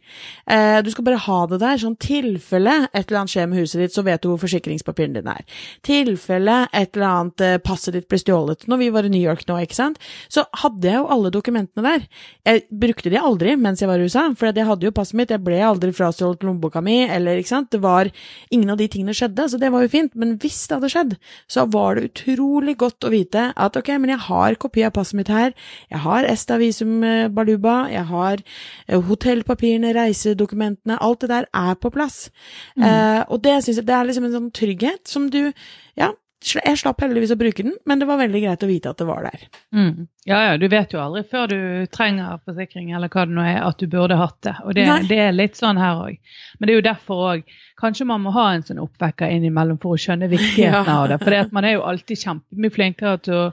Eh, 0.48 0.80
du 0.86 0.88
skal 0.94 1.04
bare 1.04 1.20
ha 1.26 1.40
det 1.52 1.60
der, 1.60 1.82
sånn 1.82 1.98
tilfelle 2.00 2.76
et 2.88 3.10
eller 3.10 3.20
annet 3.20 3.34
skjer 3.34 3.50
med 3.52 3.60
huset 3.60 3.84
ditt, 3.84 3.96
så 3.96 4.04
vet 4.08 4.24
du 4.24 4.30
hvor 4.30 4.40
forsikringspapirene 4.40 5.20
dine 5.20 5.36
er. 5.42 5.58
Tilfelle 5.84 6.62
et 6.72 6.96
eller 6.96 7.08
annet 7.10 7.44
eh, 7.44 7.58
passet 7.64 7.98
ditt 7.98 8.08
ble 8.08 8.22
stjålet. 8.22 8.64
Når 8.72 8.80
vi 8.80 8.90
var 8.96 9.10
i 9.10 9.12
New 9.12 9.24
York 9.24 9.44
nå, 9.50 9.58
ikke 9.66 9.76
sant, 9.76 10.00
så 10.32 10.46
hadde 10.62 10.88
jeg 10.88 11.02
jo 11.02 11.10
alle 11.12 11.34
dokumentene 11.36 11.84
der. 11.84 12.08
Jeg 12.48 12.64
brukte 12.86 13.12
de 13.12 13.20
aldri 13.20 13.58
mens 13.60 13.84
jeg 13.84 13.92
var 13.92 14.00
i 14.00 14.08
USA, 14.08 14.30
for 14.40 14.54
jeg 14.54 14.70
hadde 14.70 14.88
jo 14.88 14.96
passet 14.96 15.20
mitt, 15.20 15.36
jeg 15.36 15.44
ble 15.44 15.60
aldri 15.66 15.92
frastjålet 15.96 16.48
lommeboka 16.48 16.80
mi, 16.86 17.02
eller 17.10 17.42
ikke 17.42 17.52
sant, 17.52 17.72
det 17.76 17.84
var 17.84 18.14
Ingen 18.54 18.72
av 18.74 18.80
de 18.80 18.88
tingene 18.90 19.14
skjedde, 19.16 19.46
så 19.52 19.58
det 19.62 19.70
var 19.74 19.84
jo 19.84 19.92
fint, 19.92 20.14
men 20.20 20.34
hvis 20.42 20.62
det 20.68 20.78
hadde 20.78 20.90
skjedd, 20.92 21.14
så 21.52 21.66
var 21.70 21.98
det 21.98 22.10
utrolig 22.10 22.76
godt 22.80 23.06
å 23.06 23.09
å 23.10 23.13
vite 23.13 23.50
at 23.51 23.80
ok, 23.80 23.92
men 24.00 24.13
jeg 24.13 24.24
har 24.28 24.58
kopi 24.62 24.86
av 24.88 24.94
passet 24.96 25.18
mitt 25.20 25.32
her, 25.34 25.54
jeg 25.92 26.04
har 26.06 26.28
Esta 26.30 26.60
Visum 26.62 27.04
eh, 27.04 27.28
Baluba, 27.34 27.82
jeg 27.92 28.06
har 28.10 28.39
eh, 28.39 29.00
hotellpapirene, 29.10 29.94
reisedokumentene, 29.98 31.00
alt 31.01 31.25
det 31.25 31.32
der 31.34 31.50
er 31.50 31.75
på 31.80 31.92
plass. 31.94 32.30
Mm. 32.78 32.86
Uh, 32.86 33.22
og 33.34 33.44
det 33.44 33.60
syns 33.63 33.80
jeg 33.80 33.88
det 33.88 33.96
er 33.96 34.08
liksom 34.08 34.25
en 34.28 34.36
sånn 34.36 34.51
trygghet 34.56 35.10
som 35.10 35.30
du 35.34 35.51
Ja, 36.00 36.13
jeg 36.39 36.79
slapp 36.79 37.01
heldigvis 37.03 37.34
å 37.34 37.38
bruke 37.39 37.63
den, 37.65 37.74
men 37.89 38.00
det 38.00 38.08
var 38.08 38.19
veldig 38.22 38.41
greit 38.46 38.62
å 38.63 38.69
vite 38.69 38.91
at 38.93 39.01
det 39.01 39.08
var 39.10 39.25
der. 39.27 39.41
Mm. 39.75 40.08
Ja, 40.29 40.39
ja, 40.48 40.58
du 40.62 40.67
vet 40.72 40.93
jo 40.96 41.01
aldri 41.03 41.25
før 41.27 41.50
du 41.51 41.60
trenger 41.91 42.39
forsikring 42.48 42.93
eller 42.96 43.12
hva 43.12 43.25
det 43.27 43.36
nå 43.36 43.43
er, 43.43 43.60
at 43.65 43.81
du 43.81 43.89
burde 43.91 44.15
hatt 44.19 44.38
det. 44.48 44.53
Og 44.63 44.77
det, 44.77 44.86
det 45.10 45.19
er 45.25 45.36
litt 45.36 45.60
sånn 45.60 45.79
her 45.81 46.00
òg. 46.05 46.38
Men 46.60 46.69
det 46.69 46.74
er 46.74 46.79
jo 46.79 46.86
derfor 46.91 47.25
òg 47.34 47.58
Kanskje 47.79 48.03
man 48.03 48.19
må 48.19 48.34
ha 48.36 48.50
en 48.51 48.63
sånn 48.67 48.81
oppvekker 48.84 49.31
innimellom 49.31 49.77
for 49.79 49.96
å 49.96 50.00
skjønne 50.03 50.27
viktigheten 50.34 50.89
ja. 50.91 50.96
av 51.00 51.05
det. 51.08 51.19
For 51.24 51.55
man 51.55 51.67
er 51.67 51.77
jo 51.77 51.86
alltid 51.88 52.19
kjempemye 52.25 52.75
flinkere 52.75 53.22
til 53.24 53.38
å 53.38 53.46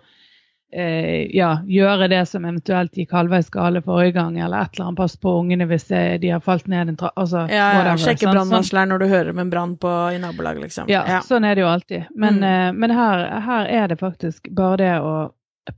eh, 0.76 1.26
ja, 1.37 1.50
gjøre 1.66 2.09
det 2.12 2.23
som 2.28 2.45
eventuelt 2.45 2.97
gikk 2.97 3.14
halvveis 3.16 3.49
gale 3.50 3.83
forrige 3.85 4.16
gang, 4.18 4.37
eller 4.38 4.66
et 4.66 4.76
eller 4.76 4.90
annet. 4.90 5.00
Pass 5.00 5.16
på 5.16 5.33
ungene 5.40 5.68
hvis 5.71 5.88
de 5.88 6.30
har 6.30 6.42
falt 6.45 6.68
ned 6.73 6.92
en 6.92 6.99
trapp. 7.00 7.16
Altså, 7.16 7.47
ja, 7.50 7.71
ja, 7.80 7.97
sjekke 8.00 8.30
brannvarsleren 8.30 8.92
når 8.92 9.02
du 9.04 9.06
hører 9.11 9.33
om 9.33 9.40
en 9.45 9.52
brann 9.52 9.76
i 10.14 10.21
nabolaget, 10.23 10.66
liksom. 10.68 10.92
Ja, 10.92 11.04
ja, 11.09 11.23
sånn 11.25 11.49
er 11.49 11.56
det 11.56 11.64
jo 11.64 11.73
alltid. 11.73 12.12
Men, 12.14 12.42
mm. 12.42 12.50
eh, 12.50 12.68
men 12.76 12.95
her, 12.97 13.26
her, 13.49 13.73
er 13.83 13.88
det 13.88 14.00
faktisk 14.02 14.52
bare 14.52 14.76
det 14.83 14.95
å 15.00 15.16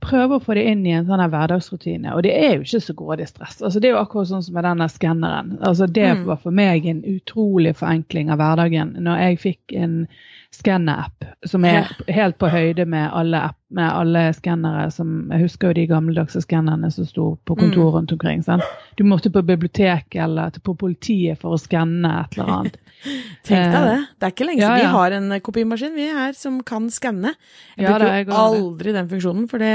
prøve 0.03 0.37
å 0.37 0.43
få 0.43 0.53
det 0.53 0.67
inn 0.69 0.83
i 0.85 0.91
en 0.93 1.07
sånn 1.07 1.21
her 1.23 1.31
hverdagsrutine. 1.33 2.11
Og 2.13 2.21
det 2.25 2.35
er 2.37 2.57
jo 2.57 2.65
ikke 2.65 2.81
så 2.85 2.93
grådig 2.97 3.25
stress. 3.31 3.57
Altså, 3.57 3.79
det 3.81 3.89
er 3.89 3.95
jo 3.95 4.01
akkurat 4.03 4.29
sånn 4.29 4.43
som 4.45 4.57
med 4.57 4.67
denne 4.67 4.85
skanneren. 4.91 5.55
Altså, 5.65 5.87
det 5.89 6.11
Mm. 6.13 6.25
var 6.27 6.37
for 6.43 6.51
meg 6.51 6.85
en 6.85 7.01
utrolig 7.03 7.75
forenkling 7.75 8.29
av 8.29 8.37
hverdagen 8.37 8.93
når 8.99 9.17
jeg 9.17 9.39
fikk 9.39 9.73
en 9.73 10.07
skanner-app 10.55 11.23
som 11.47 11.63
er 11.67 11.87
helt 12.09 12.37
på 12.41 12.49
høyde 12.51 12.83
med 12.89 13.11
alle, 13.15 13.37
app, 13.51 13.57
med 13.71 13.85
alle 13.85 14.23
skannere 14.33 14.87
som 14.91 15.29
Jeg 15.31 15.43
husker 15.45 15.69
jo 15.69 15.77
de 15.77 15.85
gammeldagse 15.87 16.41
skannerne 16.43 16.89
som 16.91 17.05
sto 17.07 17.27
på 17.45 17.55
kontor 17.59 17.91
rundt 17.95 18.11
omkring. 18.15 18.41
Sant? 18.43 18.65
Du 18.97 19.05
måtte 19.07 19.31
på 19.31 19.43
biblioteket 19.45 20.17
eller 20.25 20.51
på 20.65 20.73
politiet 20.75 21.39
for 21.39 21.53
å 21.55 21.61
skanne 21.61 22.11
et 22.23 22.35
eller 22.37 22.51
annet. 22.55 22.79
Tenk 23.47 23.69
deg 23.75 23.87
det. 23.91 23.99
Det 24.17 24.27
er 24.27 24.33
ikke 24.35 24.49
lenge 24.49 24.65
ja, 24.65 24.73
ja. 24.73 24.81
vi 24.81 24.89
har 24.97 25.17
en 25.19 25.37
kopimaskin 25.45 25.95
vi 25.95 26.09
her 26.17 26.33
som 26.35 26.59
kan 26.65 26.89
skanne. 26.91 27.35
Jeg 27.77 27.85
Ja, 27.85 27.93
bruker 27.93 28.07
da, 28.07 28.17
jeg 28.17 28.27
går 28.31 28.33
det. 28.33 28.65
aldri 28.65 28.97
den 28.97 29.13
funksjonen, 29.13 29.47
for 29.53 29.63
det 29.63 29.73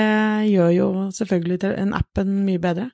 gjør 0.50 0.74
jo 0.74 0.90
selvfølgelig 1.14 1.60
en 1.78 1.94
appen 1.96 2.34
mye 2.44 2.60
bedre. 2.60 2.90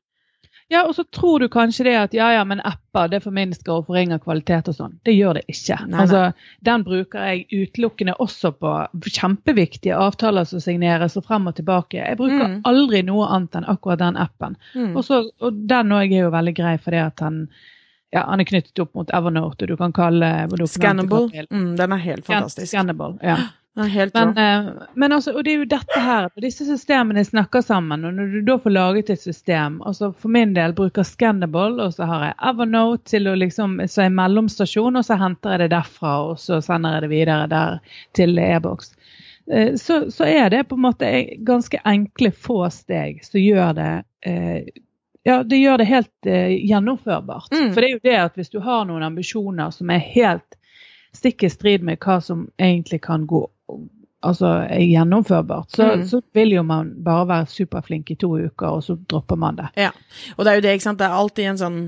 Ja, 0.71 0.85
og 0.87 0.95
så 0.95 1.03
tror 1.11 1.41
du 1.43 1.49
kanskje 1.51 1.85
det 1.89 1.95
at 1.99 2.13
ja, 2.15 2.29
ja, 2.37 2.45
men 2.47 2.61
apper 2.63 3.09
det 3.11 3.19
forminsker 3.25 3.73
og 3.81 3.89
forringer 3.89 4.21
kvalitet 4.23 4.69
og 4.71 4.77
sånn. 4.77 4.93
Det 5.05 5.17
gjør 5.17 5.41
det 5.41 5.43
ikke. 5.51 5.81
Nei, 5.83 5.89
nei. 5.91 6.05
Altså, 6.05 6.21
Den 6.63 6.85
bruker 6.87 7.27
jeg 7.27 7.47
utelukkende 7.51 8.15
også 8.23 8.53
på 8.55 8.75
kjempeviktige 9.09 9.97
avtaler 9.99 10.47
som 10.47 10.63
signeres 10.63 11.17
og 11.19 11.27
frem 11.27 11.49
og 11.51 11.57
tilbake. 11.59 11.99
Jeg 11.99 12.17
bruker 12.21 12.47
Mm. 12.47 12.61
aldri 12.65 13.03
noe 13.03 13.27
annet 13.27 13.57
enn 13.59 13.67
akkurat 13.67 13.99
den 13.99 14.17
appen. 14.17 14.57
Mm. 14.75 14.95
Også, 14.97 15.25
og 15.41 15.53
den 15.67 15.91
òg 15.93 16.13
er 16.13 16.23
jo 16.25 16.31
veldig 16.31 16.55
grei 16.55 16.77
fordi 16.79 16.97
at 17.07 17.19
han, 17.21 17.49
ja, 18.13 18.25
han 18.31 18.41
er 18.41 18.45
knyttet 18.45 18.79
opp 18.81 18.95
mot 18.95 19.11
Evernote, 19.11 19.63
og 19.63 19.69
du 19.69 19.77
kan 19.77 19.93
kalle 19.93 20.31
Scannable. 20.67 21.29
Mm, 21.51 21.77
den 21.77 21.93
er 21.93 21.97
helt 21.99 22.25
fantastisk. 22.27 22.71
Scannable, 22.73 23.19
ja. 23.23 23.37
Er 23.79 23.87
helt 23.87 24.15
Men, 24.15 24.33
rå. 24.35 24.43
eh, 24.43 24.89
men 24.99 25.13
altså, 25.13 25.33
og 25.37 25.45
det 25.47 25.53
er 25.53 25.61
jo 25.61 25.69
dette 25.71 26.01
her, 26.03 26.27
disse 26.43 26.65
systemene 26.67 27.23
snakker 27.25 27.63
sammen, 27.63 28.03
og 28.05 28.17
når 28.17 28.33
du 28.33 28.41
da 28.49 28.57
får 28.59 28.75
laget 28.75 29.13
et 29.15 29.21
system 29.23 29.77
altså 29.87 30.11
For 30.19 30.29
min 30.29 30.55
del 30.57 30.75
bruker 30.75 31.07
Scandable, 31.07 31.79
og 31.85 31.95
så 31.95 32.09
har 32.11 32.25
jeg 32.27 32.35
Evernote 32.51 33.07
til 33.13 33.31
å 33.31 33.37
liksom, 33.39 33.79
så 33.87 34.03
en 34.09 34.19
mellomstasjon, 34.19 34.99
og 34.99 35.07
så 35.07 35.17
henter 35.23 35.55
jeg 35.55 35.63
det 35.65 35.71
derfra, 35.77 36.17
og 36.33 36.39
så 36.43 36.59
sender 36.61 36.99
jeg 36.99 37.07
det 37.07 37.13
videre 37.15 37.47
der 37.55 37.79
til 38.19 38.39
e-boks. 38.43 38.91
Eh, 39.53 39.75
Så, 39.79 40.03
så 40.11 40.27
er 40.27 40.51
det 40.51 40.65
på 40.69 40.75
en 40.75 40.87
måte 40.89 41.15
ganske 41.47 41.79
enkle, 41.85 42.33
få 42.35 42.65
steg 42.75 43.23
som 43.25 43.41
gjør 43.41 43.75
det 43.79 43.93
eh, 44.27 44.65
ja, 45.23 45.43
det 45.45 45.59
gjør 45.61 45.79
det 45.79 45.85
helt 45.85 46.27
gjennomførbart. 46.27 47.51
Mm. 47.53 47.73
For 47.75 47.81
det 47.81 47.89
er 47.89 47.93
jo 47.93 48.05
det 48.09 48.17
at 48.17 48.39
hvis 48.41 48.51
du 48.51 48.59
har 48.65 48.87
noen 48.89 49.03
ambisjoner 49.05 49.71
som 49.71 49.91
er 49.93 50.01
helt 50.01 50.57
stikk 51.17 51.43
i 51.43 51.51
strid 51.51 51.83
med 51.83 51.99
hva 51.99 52.21
som 52.23 52.49
egentlig 52.59 53.01
kan 53.03 53.27
gå 53.27 53.47
altså 54.23 54.47
er 54.69 54.83
gjennomførbart, 54.85 55.71
så, 55.73 55.85
Mm. 55.97 56.03
så 56.07 56.21
vil 56.35 56.51
jo 56.53 56.63
man 56.63 56.91
bare 57.05 57.27
være 57.29 57.47
superflink 57.49 58.11
i 58.11 58.15
to 58.21 58.29
uker, 58.37 58.67
og 58.67 58.83
så 58.85 58.99
dropper 59.09 59.37
man 59.37 59.57
det. 59.57 59.69
Ja. 59.81 59.91
Og 60.37 60.45
det 60.45 60.51
er 60.51 60.55
jo 60.55 60.61
det, 60.61 60.73
ikke 60.77 60.83
sant. 60.83 60.99
Det 60.99 61.07
er 61.07 61.17
alltid 61.17 61.45
en 61.49 61.57
sånn 61.59 61.79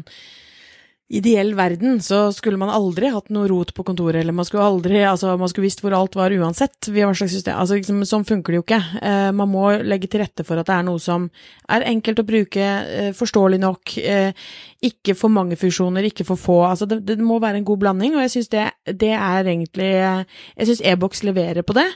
ideell 1.12 1.52
verden, 1.54 1.98
så 2.00 2.30
skulle 2.32 2.56
man 2.60 2.72
aldri 2.72 3.10
hatt 3.12 3.28
noe 3.34 3.48
rot 3.50 3.74
på 3.76 3.84
kontoret, 3.84 4.22
eller 4.22 4.36
man 4.36 4.48
skulle 4.48 4.64
aldri 4.64 5.02
Altså, 5.02 5.34
man 5.36 5.50
skulle 5.50 5.66
visst 5.66 5.82
hvor 5.84 5.92
alt 5.96 6.16
var 6.16 6.32
uansett, 6.32 6.88
via 6.88 7.08
hva 7.08 7.16
slags 7.16 7.34
system. 7.36 7.58
Altså, 7.60 7.76
liksom, 7.76 8.00
sånn 8.08 8.26
funker 8.28 8.54
det 8.54 8.60
jo 8.60 8.64
ikke. 8.64 8.80
Eh, 9.02 9.28
man 9.36 9.50
må 9.52 9.66
legge 9.84 10.08
til 10.08 10.22
rette 10.22 10.46
for 10.48 10.60
at 10.60 10.68
det 10.70 10.76
er 10.78 10.86
noe 10.86 11.02
som 11.02 11.28
er 11.72 11.86
enkelt 11.90 12.22
å 12.22 12.26
bruke, 12.28 12.62
eh, 12.64 13.10
forståelig 13.16 13.60
nok, 13.60 13.96
eh, 14.00 14.46
ikke 14.82 15.16
for 15.18 15.32
mange 15.32 15.58
funksjoner, 15.60 16.08
ikke 16.08 16.26
for 16.28 16.40
få. 16.40 16.58
Altså, 16.70 16.88
det, 16.88 17.02
det 17.08 17.18
må 17.20 17.40
være 17.42 17.60
en 17.60 17.68
god 17.68 17.82
blanding, 17.84 18.16
og 18.16 18.24
jeg 18.24 18.36
syns 18.36 18.52
det, 18.54 18.68
det 19.04 19.12
er 19.12 19.44
egentlig 19.44 19.90
Jeg 19.92 20.66
syns 20.68 20.80
e-boks 20.86 21.22
leverer 21.26 21.62
på 21.66 21.74
det. 21.76 21.88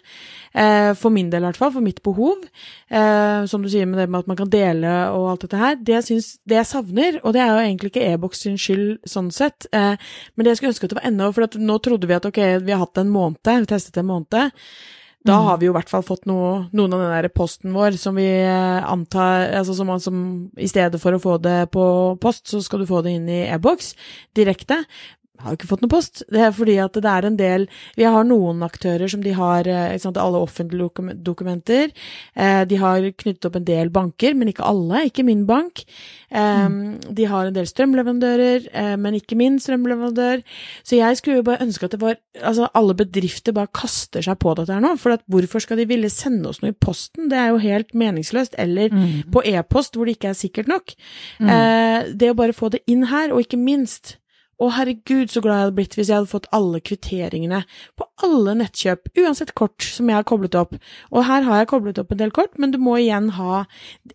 Eh, 0.57 0.95
for 0.97 1.13
min 1.13 1.29
del, 1.31 1.45
i 1.45 1.51
hvert 1.51 1.59
fall. 1.61 1.73
For 1.75 1.85
mitt 1.85 2.01
behov. 2.05 2.47
Eh, 2.89 3.45
som 3.51 3.65
du 3.65 3.69
sier 3.69 3.89
med 3.89 4.01
det 4.01 4.09
med 4.09 4.25
at 4.25 4.31
man 4.31 4.39
kan 4.39 4.51
dele 4.53 4.93
og 5.13 5.29
alt 5.33 5.45
dette 5.45 5.61
her. 5.61 5.77
Det 5.77 5.99
jeg, 5.99 6.07
synes, 6.11 6.29
det 6.49 6.57
jeg 6.61 6.71
savner, 6.71 7.19
og 7.23 7.35
det 7.37 7.43
er 7.45 7.51
jo 7.53 7.65
egentlig 7.65 7.93
ikke 7.93 8.07
e-boks 8.09 8.45
sin 8.47 8.57
skyld 8.61 8.97
sånn 9.11 9.31
sett, 9.35 9.69
eh, 9.73 9.95
men 10.35 10.45
det 10.45 10.55
jeg 10.55 10.61
skulle 10.61 10.75
ønske 10.75 10.89
at 10.89 10.95
det 10.95 11.01
var 11.01 11.09
enda 11.09 11.31
For 11.35 11.47
at 11.47 11.57
nå 11.61 11.79
trodde 11.85 12.09
vi 12.09 12.17
at 12.17 12.29
ok, 12.29 12.43
vi 12.67 12.75
har 12.75 12.83
hatt 12.85 13.03
en 13.03 13.13
måned, 13.13 13.41
vi 13.43 13.71
testet 13.71 13.99
en 14.01 14.11
måned. 14.11 14.53
Da 15.27 15.37
har 15.43 15.59
vi 15.59 15.67
jo 15.67 15.73
i 15.73 15.75
hvert 15.75 15.91
fall 15.91 16.05
fått 16.07 16.27
noe, 16.31 16.69
noen 16.77 16.93
av 16.95 17.03
den 17.03 17.15
der 17.17 17.33
posten 17.35 17.75
vår 17.75 17.97
som 17.99 18.19
vi 18.19 18.27
eh, 18.27 18.79
antar 18.87 19.49
altså 19.59 19.75
som, 19.75 19.91
som 20.03 20.19
I 20.55 20.69
stedet 20.71 21.01
for 21.03 21.17
å 21.17 21.23
få 21.23 21.37
det 21.43 21.73
på 21.75 21.87
post, 22.23 22.47
så 22.53 22.61
skal 22.63 22.83
du 22.83 22.87
få 22.87 23.03
det 23.03 23.17
inn 23.17 23.27
i 23.33 23.43
e-boks 23.51 23.95
direkte. 24.39 24.85
Har 25.43 25.53
jo 25.53 25.59
ikke 25.59 25.69
fått 25.69 25.83
noe 25.85 25.93
post. 25.93 26.23
Det 26.33 26.41
er 26.41 26.53
fordi 26.57 26.77
at 26.81 26.97
det 26.97 27.11
er 27.11 27.27
en 27.29 27.37
del 27.39 27.67
Vi 27.99 28.07
har 28.09 28.25
noen 28.25 28.63
aktører 28.65 29.11
som 29.11 29.23
de 29.25 29.35
har 29.37 29.69
eh, 29.69 29.97
sant, 30.01 30.17
alle 30.21 30.41
offentlige 30.41 31.15
dokumenter. 31.27 31.93
Eh, 32.35 32.63
de 32.69 32.79
har 32.81 33.05
knyttet 33.21 33.49
opp 33.49 33.59
en 33.61 33.67
del 33.67 33.91
banker, 33.93 34.35
men 34.35 34.49
ikke 34.53 34.65
alle. 34.67 35.05
Ikke 35.11 35.25
min 35.27 35.45
bank. 35.49 35.85
Eh, 36.31 36.69
De 37.17 37.29
har 37.29 37.47
en 37.51 37.55
del 37.57 37.69
strømleverandører, 37.69 38.69
eh, 38.73 38.97
men 38.97 39.19
ikke 39.19 39.37
min 39.39 39.59
strømleverandør. 39.63 40.43
Så 40.83 40.97
jeg 40.99 41.21
skulle 41.21 41.41
jo 41.43 41.47
bare 41.47 41.63
ønske 41.67 41.85
at 41.89 41.97
det 41.97 42.03
var 42.05 42.17
Altså, 42.37 42.67
alle 42.77 42.93
bedrifter 42.93 43.55
bare 43.57 43.71
kaster 43.73 44.21
seg 44.21 44.37
på 44.43 44.53
dette 44.59 44.75
her 44.75 44.83
nå. 44.85 44.91
For 45.01 45.15
at 45.15 45.23
hvorfor 45.33 45.63
skal 45.65 45.79
de 45.81 45.87
ville 45.89 46.11
sende 46.13 46.51
oss 46.51 46.61
noe 46.61 46.75
i 46.75 46.77
posten? 46.77 47.31
Det 47.31 47.39
er 47.41 47.49
jo 47.49 47.63
helt 47.63 47.95
meningsløst. 47.97 48.55
Eller 48.61 48.93
på 49.33 49.41
e-post, 49.41 49.97
hvor 49.97 50.05
det 50.05 50.19
ikke 50.19 50.35
er 50.35 50.37
sikkert 50.37 50.69
nok. 50.69 50.93
Mm. 51.41 52.13
det 52.19 52.29
å 52.31 52.37
bare 52.37 52.53
få 52.53 52.69
det 52.75 52.83
inn 52.87 53.07
her, 53.09 53.33
og 53.33 53.41
ikke 53.41 53.57
minst 53.57 54.19
å 54.57 54.71
herregud, 54.73 55.29
så 55.29 55.43
glad 55.45 55.59
jeg 55.59 55.65
hadde 55.67 55.77
blitt 55.77 55.97
hvis 55.99 56.09
jeg 56.09 56.17
hadde 56.17 56.31
fått 56.31 56.47
alle 56.57 56.81
kvitteringene 56.81 57.59
på 58.01 58.07
alle 58.25 58.55
nettkjøp, 58.63 59.11
uansett 59.21 59.53
kort 59.59 59.85
som 59.85 60.09
jeg 60.09 60.17
har 60.17 60.25
koblet 60.29 60.57
opp. 60.57 60.73
Og 61.13 61.27
her 61.29 61.45
har 61.45 61.61
jeg 61.61 61.69
koblet 61.75 61.99
opp 62.01 62.15
en 62.15 62.23
del 62.23 62.33
kort, 62.33 62.55
men 62.57 62.73
du 62.73 62.79
må 62.81 62.97
igjen 63.03 63.29
ha 63.37 63.67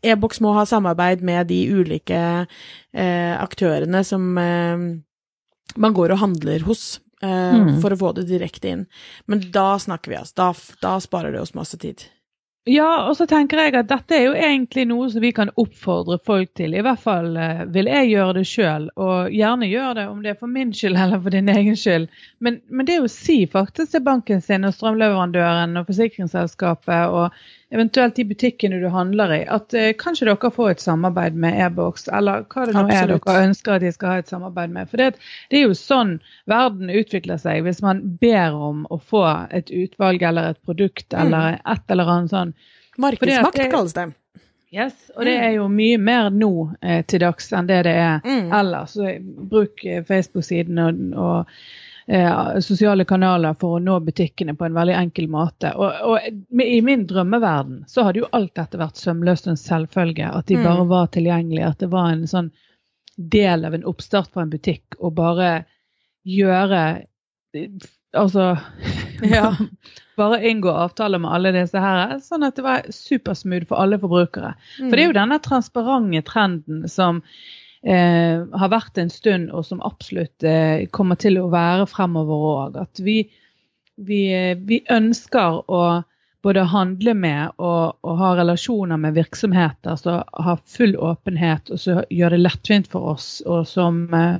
E-boks 0.01 0.41
må 0.41 0.55
ha 0.57 0.65
samarbeid 0.65 1.21
med 1.21 1.51
de 1.51 1.59
ulike 1.69 2.21
eh, 2.47 3.35
aktørene 3.37 4.01
som 4.07 4.31
eh, 4.41 4.87
man 5.77 5.93
går 5.93 6.15
og 6.15 6.23
handler 6.25 6.65
hos. 6.65 6.99
eh, 7.21 7.53
Mm. 7.53 7.75
For 7.83 7.93
å 7.93 7.99
få 8.01 8.15
det 8.17 8.25
direkte 8.31 8.71
inn. 8.71 8.87
Men 9.29 9.43
da 9.53 9.75
snakker 9.77 10.09
vi, 10.09 10.17
altså. 10.17 10.33
Da, 10.41 10.47
da 10.81 10.95
sparer 10.99 11.31
det 11.31 11.41
oss 11.43 11.53
masse 11.53 11.77
tid. 11.77 12.01
Ja, 12.69 13.07
og 13.09 13.15
så 13.17 13.25
tenker 13.25 13.57
jeg 13.57 13.73
at 13.73 13.87
dette 13.89 14.13
er 14.13 14.27
jo 14.27 14.33
egentlig 14.37 14.83
noe 14.85 15.07
som 15.09 15.23
vi 15.23 15.31
kan 15.33 15.49
oppfordre 15.57 16.19
folk 16.21 16.51
til. 16.59 16.75
I 16.77 16.83
hvert 16.85 17.01
fall 17.01 17.31
eh, 17.33 17.63
vil 17.73 17.89
jeg 17.89 18.11
gjøre 18.11 18.35
det 18.37 18.43
sjøl, 18.45 18.85
og 19.01 19.33
gjerne 19.33 19.69
gjøre 19.71 19.95
det 19.97 20.03
om 20.11 20.19
det 20.21 20.35
er 20.35 20.37
for 20.37 20.51
min 20.51 20.69
skyld 20.77 20.99
eller 21.01 21.23
for 21.23 21.33
din 21.33 21.49
egen 21.49 21.79
skyld. 21.79 22.05
Men, 22.37 22.59
men 22.69 22.85
det 22.85 22.99
å 23.01 23.09
si 23.09 23.39
faktisk 23.49 23.95
til 23.95 24.05
banken 24.05 24.45
sin 24.45 24.69
og 24.69 24.75
strømleverandøren 24.77 25.73
og 25.81 25.89
forsikringsselskapet 25.89 27.17
og 27.17 27.41
eventuelt 27.71 28.15
de 28.15 28.25
butikkene 28.27 28.79
du 28.81 28.87
handler 28.91 29.33
i, 29.35 29.41
at 29.47 29.73
eh, 29.77 29.91
kanskje 29.99 30.27
dere 30.27 30.51
får 30.51 30.73
et 30.73 30.83
samarbeid 30.83 31.35
med 31.39 31.59
e-boks, 31.65 32.09
eller 32.11 32.43
hva 32.51 32.65
det 32.67 32.75
nå 32.75 32.83
er 32.91 33.11
dere 33.13 33.35
ønsker 33.47 33.77
at 33.77 33.85
de 33.85 33.91
skal 33.95 34.13
ha 34.13 34.21
et 34.23 34.31
samarbeid 34.31 34.73
med. 34.75 34.89
For 34.91 34.99
det, 35.01 35.09
det 35.51 35.61
er 35.61 35.67
jo 35.69 35.77
sånn 35.77 36.17
verden 36.51 36.91
utvikler 36.91 37.39
seg. 37.41 37.63
Hvis 37.67 37.81
man 37.85 38.01
ber 38.21 38.57
om 38.69 38.85
å 38.91 38.99
få 38.99 39.23
et 39.49 39.71
utvalg 39.71 40.23
eller 40.27 40.51
et 40.53 40.61
produkt 40.67 41.13
eller 41.15 41.61
et 41.63 41.95
eller 41.95 42.11
annet 42.17 42.35
sånn 42.35 42.53
Markedsmakt 43.01 43.57
kalles 43.71 43.93
det. 43.95 44.09
Yes, 44.71 44.93
og 45.17 45.25
det 45.27 45.33
er 45.35 45.55
jo 45.57 45.65
mye 45.71 45.97
mer 45.99 46.29
nå 46.31 46.51
eh, 46.79 47.01
til 47.07 47.19
dags 47.23 47.49
enn 47.55 47.67
det 47.67 47.81
det 47.87 47.95
er 47.99 48.19
Mm. 48.23 48.51
ellers. 48.55 48.93
Så 48.95 49.17
bruk 49.51 49.83
eh, 49.85 50.03
Facebook-siden 50.07 50.79
og, 50.79 51.01
og 51.19 51.55
sosiale 52.61 53.05
kanaler 53.05 53.53
for 53.59 53.77
å 53.77 53.81
nå 53.83 53.99
butikkene 54.05 54.55
på 54.57 54.65
en 54.65 54.73
veldig 54.73 54.95
enkel 54.97 55.27
måte. 55.31 55.73
Og, 55.77 55.93
og 56.01 56.61
i 56.65 56.79
min 56.81 57.05
drømmeverden 57.07 57.83
så 57.87 58.03
hadde 58.07 58.23
jo 58.23 58.29
alt 58.33 58.55
dette 58.57 58.79
vært 58.81 58.97
sømløst 58.97 59.47
og 59.47 59.51
en 59.53 59.61
selvfølge. 59.61 60.31
At 60.33 60.47
de 60.49 60.57
Mm. 60.57 60.63
bare 60.65 60.87
var 60.89 61.07
tilgjengelige. 61.13 61.67
At 61.69 61.79
det 61.79 61.89
var 61.91 62.09
en 62.11 62.27
sånn 62.27 62.51
del 63.17 63.65
av 63.65 63.73
en 63.77 63.83
oppstart 63.85 64.31
for 64.33 64.41
en 64.41 64.49
butikk 64.49 64.97
å 64.99 65.11
bare 65.13 65.65
gjøre 66.25 67.05
Altså 68.15 68.57
Ja. 69.23 69.55
bare 70.17 70.39
inngå 70.49 70.69
avtaler 70.71 71.19
med 71.19 71.31
alle 71.31 71.51
disse 71.55 71.79
her, 71.81 72.17
sånn 72.23 72.43
at 72.47 72.55
det 72.57 72.63
var 72.65 72.81
supersmooth 72.93 73.67
for 73.69 73.79
alle 73.81 73.97
forbrukere. 74.01 74.53
For 74.77 74.83
Mm. 74.85 74.91
det 74.91 74.99
er 74.99 75.07
jo 75.07 75.13
denne 75.19 75.37
transparente 75.43 76.21
trenden 76.27 76.87
som 76.89 77.21
eh, 77.85 78.43
har 78.59 78.71
vært 78.71 78.97
en 79.01 79.09
stund, 79.09 79.49
og 79.51 79.65
som 79.65 79.81
absolutt 79.85 80.43
eh, 80.43 80.87
kommer 80.93 81.19
til 81.19 81.39
å 81.41 81.49
være 81.51 81.87
fremover 81.89 82.47
òg. 82.51 82.79
At 82.83 83.01
vi, 83.03 83.23
vi, 83.97 84.23
eh, 84.35 84.55
vi 84.57 84.81
ønsker 84.89 85.61
å 85.71 85.83
både 86.41 86.63
handle 86.71 87.13
med 87.13 87.51
og, 87.61 87.97
og 88.01 88.15
ha 88.17 88.31
relasjoner 88.39 88.97
med 88.97 89.13
virksomheter 89.13 89.97
som 89.99 90.23
har 90.25 90.61
full 90.65 90.95
åpenhet, 90.97 91.69
og 91.69 91.81
som 91.81 92.01
gjør 92.09 92.35
det 92.35 92.41
lettvint 92.41 92.89
for 92.89 93.13
oss, 93.13 93.35
og 93.45 93.67
som 93.69 94.07
eh, 94.17 94.39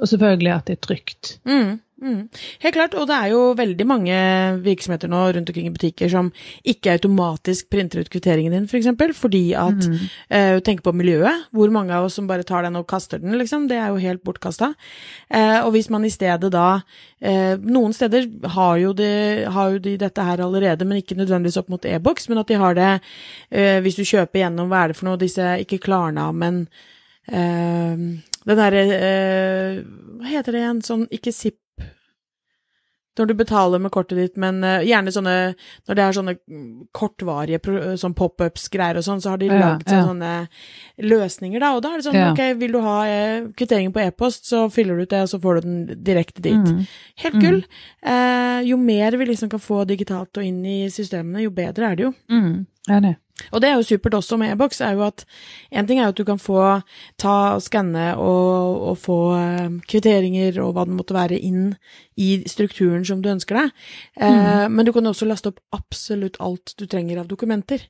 Og 0.00 0.06
selvfølgelig 0.08 0.52
at 0.54 0.66
det 0.70 0.76
er 0.76 0.86
trygt. 0.86 1.38
Mm, 1.44 1.78
mm. 2.02 2.20
Helt 2.62 2.74
klart, 2.76 2.94
og 2.94 3.06
det 3.08 3.16
er 3.16 3.30
jo 3.32 3.40
veldig 3.58 3.86
mange 3.88 4.16
virksomheter 4.64 5.08
nå 5.10 5.20
rundt 5.36 5.48
omkring 5.50 5.66
i 5.68 5.72
butikker 5.74 6.10
som 6.12 6.28
ikke 6.64 6.92
automatisk 6.96 7.68
printer 7.72 8.00
ut 8.04 8.10
kvitteringen 8.12 8.52
din, 8.52 8.64
f.eks., 8.64 8.70
for 8.70 8.80
eksempel, 8.82 9.14
fordi 9.14 9.42
at 9.54 9.86
Mm. 9.86 9.98
eh, 10.30 10.60
Tenk 10.60 10.82
på 10.82 10.92
miljøet. 10.92 11.46
Hvor 11.52 11.70
mange 11.70 11.92
av 11.94 12.04
oss 12.04 12.14
som 12.14 12.26
bare 12.26 12.42
tar 12.44 12.62
den 12.62 12.76
og 12.76 12.86
kaster 12.86 13.18
den, 13.18 13.36
liksom. 13.38 13.68
Det 13.68 13.76
er 13.76 13.88
jo 13.88 13.96
helt 14.02 14.22
bortkasta. 14.24 14.74
Eh, 15.30 15.60
og 15.64 15.72
hvis 15.72 15.90
man 15.90 16.04
i 16.04 16.10
stedet 16.10 16.50
da 16.52 16.80
eh, 17.20 17.56
Noen 17.56 17.92
steder 17.92 18.26
har 18.48 18.76
jo, 18.78 18.92
de, 18.92 19.44
har 19.48 19.70
jo 19.72 19.78
de 19.78 19.96
dette 19.96 20.22
her 20.22 20.40
allerede, 20.44 20.84
men 20.84 20.98
ikke 21.02 21.16
nødvendigvis 21.16 21.56
opp 21.58 21.68
mot 21.68 21.84
e-boks, 21.84 22.28
men 22.28 22.38
at 22.38 22.48
de 22.48 22.54
har 22.60 22.74
det 22.74 23.00
eh, 23.50 23.80
hvis 23.80 23.96
du 23.96 24.04
kjøper 24.04 24.42
gjennom, 24.44 24.68
hva 24.68 24.84
er 24.84 24.88
det 24.92 24.96
for 24.96 25.08
noe, 25.08 25.16
disse 25.20 25.42
ikke 25.64 25.78
Klarna, 25.84 26.30
men 26.32 26.66
eh, 28.46 28.54
den 28.54 28.62
derre 28.62 28.82
eh, 28.96 29.84
Hva 30.20 30.32
heter 30.32 30.52
det 30.52 30.60
igjen? 30.64 30.82
Sånn, 30.86 31.06
ikke 31.10 31.32
Zipp 31.34 31.60
Når 33.16 33.26
du 33.30 33.34
betaler 33.34 33.80
med 33.80 33.90
kortet 33.94 34.18
ditt, 34.20 34.34
men 34.36 34.58
eh, 34.64 34.82
gjerne 34.84 35.12
sånne 35.14 35.34
Når 35.88 35.96
det 35.96 36.02
er 36.04 36.16
sånne 36.18 36.34
mm, 36.36 36.66
kortvarige 36.92 37.96
sånn 37.96 38.14
pop-ups-greier 38.16 38.98
og 39.00 39.06
sånn, 39.06 39.22
så 39.24 39.32
har 39.32 39.40
de 39.40 39.48
Ja, 39.48 39.56
lagd 39.62 39.88
ja. 39.88 40.02
sånne 40.04 40.32
løsninger, 41.00 41.60
da. 41.60 41.70
Og 41.76 41.82
da 41.84 41.94
er 41.94 41.96
det 42.02 42.06
sånn, 42.06 42.18
Ja. 42.20 42.30
ok, 42.34 42.42
vil 42.60 42.72
du 42.76 42.80
ha 42.84 42.96
eh, 43.08 43.46
kvitteringen 43.56 43.92
på 43.96 44.04
e-post, 44.04 44.44
så 44.50 44.66
fyller 44.72 44.96
du 44.96 45.02
ut 45.06 45.10
det, 45.14 45.22
og 45.24 45.28
så 45.32 45.40
får 45.40 45.54
du 45.54 45.66
den 45.66 46.04
direkte 46.04 46.44
dit. 46.44 46.68
Mm. 46.68 46.86
Helt 47.24 47.40
gull. 47.40 47.58
Eh, 48.04 48.60
jo 48.68 48.76
mer 48.80 49.16
vi 49.16 49.26
liksom 49.32 49.48
kan 49.52 49.60
få 49.64 49.84
digitalt 49.88 50.36
og 50.36 50.44
inn 50.44 50.60
i 50.64 50.78
systemene, 50.92 51.42
jo 51.46 51.50
bedre 51.56 51.88
er 51.92 51.96
det 51.96 52.04
jo. 52.10 52.12
Mm. 52.32 52.66
Enig. 52.98 53.16
Og 53.52 53.60
det 53.60 53.68
er 53.68 53.76
jo 53.76 53.84
supert 53.86 54.16
også 54.16 54.38
med 54.40 54.54
e-boks, 54.54 54.80
er 54.80 54.96
jo 54.96 55.04
at 55.06 55.26
en 55.70 55.86
ting 55.88 56.00
er 56.00 56.08
jo 56.08 56.14
at 56.14 56.18
du 56.20 56.24
kan 56.28 56.40
få 56.40 56.60
ta 57.20 57.36
skanne 57.62 58.08
og, 58.16 58.80
og 58.92 58.98
få 59.02 59.18
eh, 59.36 59.68
kvitteringer 59.90 60.60
og 60.64 60.72
hva 60.76 60.86
det 60.88 60.96
måtte 60.96 61.16
være 61.16 61.40
inn 61.40 61.74
i 62.16 62.40
strukturen 62.48 63.04
som 63.04 63.20
du 63.20 63.28
ønsker 63.28 63.58
deg, 63.58 63.72
eh, 64.24 64.66
men 64.72 64.86
du 64.88 64.92
kan 64.96 65.04
også 65.04 65.26
laste 65.28 65.50
opp 65.50 65.60
absolutt 65.76 66.38
alt 66.40 66.72
du 66.80 66.86
trenger 66.88 67.20
av 67.20 67.28
dokumenter. 67.28 67.82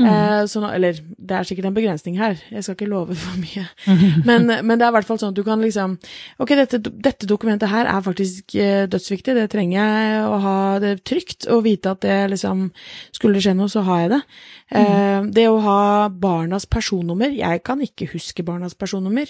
Mm. 0.00 0.06
Eh, 0.08 0.44
sånn, 0.48 0.64
eller 0.70 0.96
det 1.04 1.36
er 1.36 1.48
sikkert 1.48 1.68
en 1.68 1.76
begrensning 1.76 2.16
her, 2.16 2.38
jeg 2.48 2.64
skal 2.64 2.78
ikke 2.78 2.88
love 2.88 3.16
for 3.20 3.36
mye, 3.40 3.66
men, 4.28 4.48
men 4.48 4.80
det 4.80 4.86
er 4.86 4.94
i 4.94 4.96
hvert 4.96 5.08
fall 5.08 5.20
sånn 5.20 5.34
at 5.34 5.38
du 5.38 5.44
kan 5.46 5.60
liksom 5.60 5.98
Ok, 6.40 6.52
dette, 6.56 6.78
dette 6.80 7.28
dokumentet 7.28 7.70
her 7.70 7.88
er 7.90 8.04
faktisk 8.04 8.54
eh, 8.60 8.86
dødsviktig, 8.90 9.34
det 9.36 9.46
trenger 9.52 9.76
jeg 9.76 10.24
å 10.24 10.40
ha 10.40 10.56
det 10.80 10.94
trygt, 11.08 11.48
og 11.52 11.64
vite 11.66 11.92
at 11.92 12.02
det 12.04 12.16
liksom 12.32 12.68
Skulle 13.14 13.36
det 13.36 13.44
skje 13.44 13.54
noe, 13.58 13.70
så 13.72 13.82
har 13.86 14.02
jeg 14.02 14.12
det. 14.12 14.20
Eh, 14.80 15.28
det 15.36 15.46
å 15.50 15.60
ha 15.64 15.80
barnas 16.10 16.66
personnummer 16.68 17.32
Jeg 17.34 17.62
kan 17.66 17.80
ikke 17.84 18.08
huske 18.10 18.44
barnas 18.46 18.76
personnummer. 18.78 19.28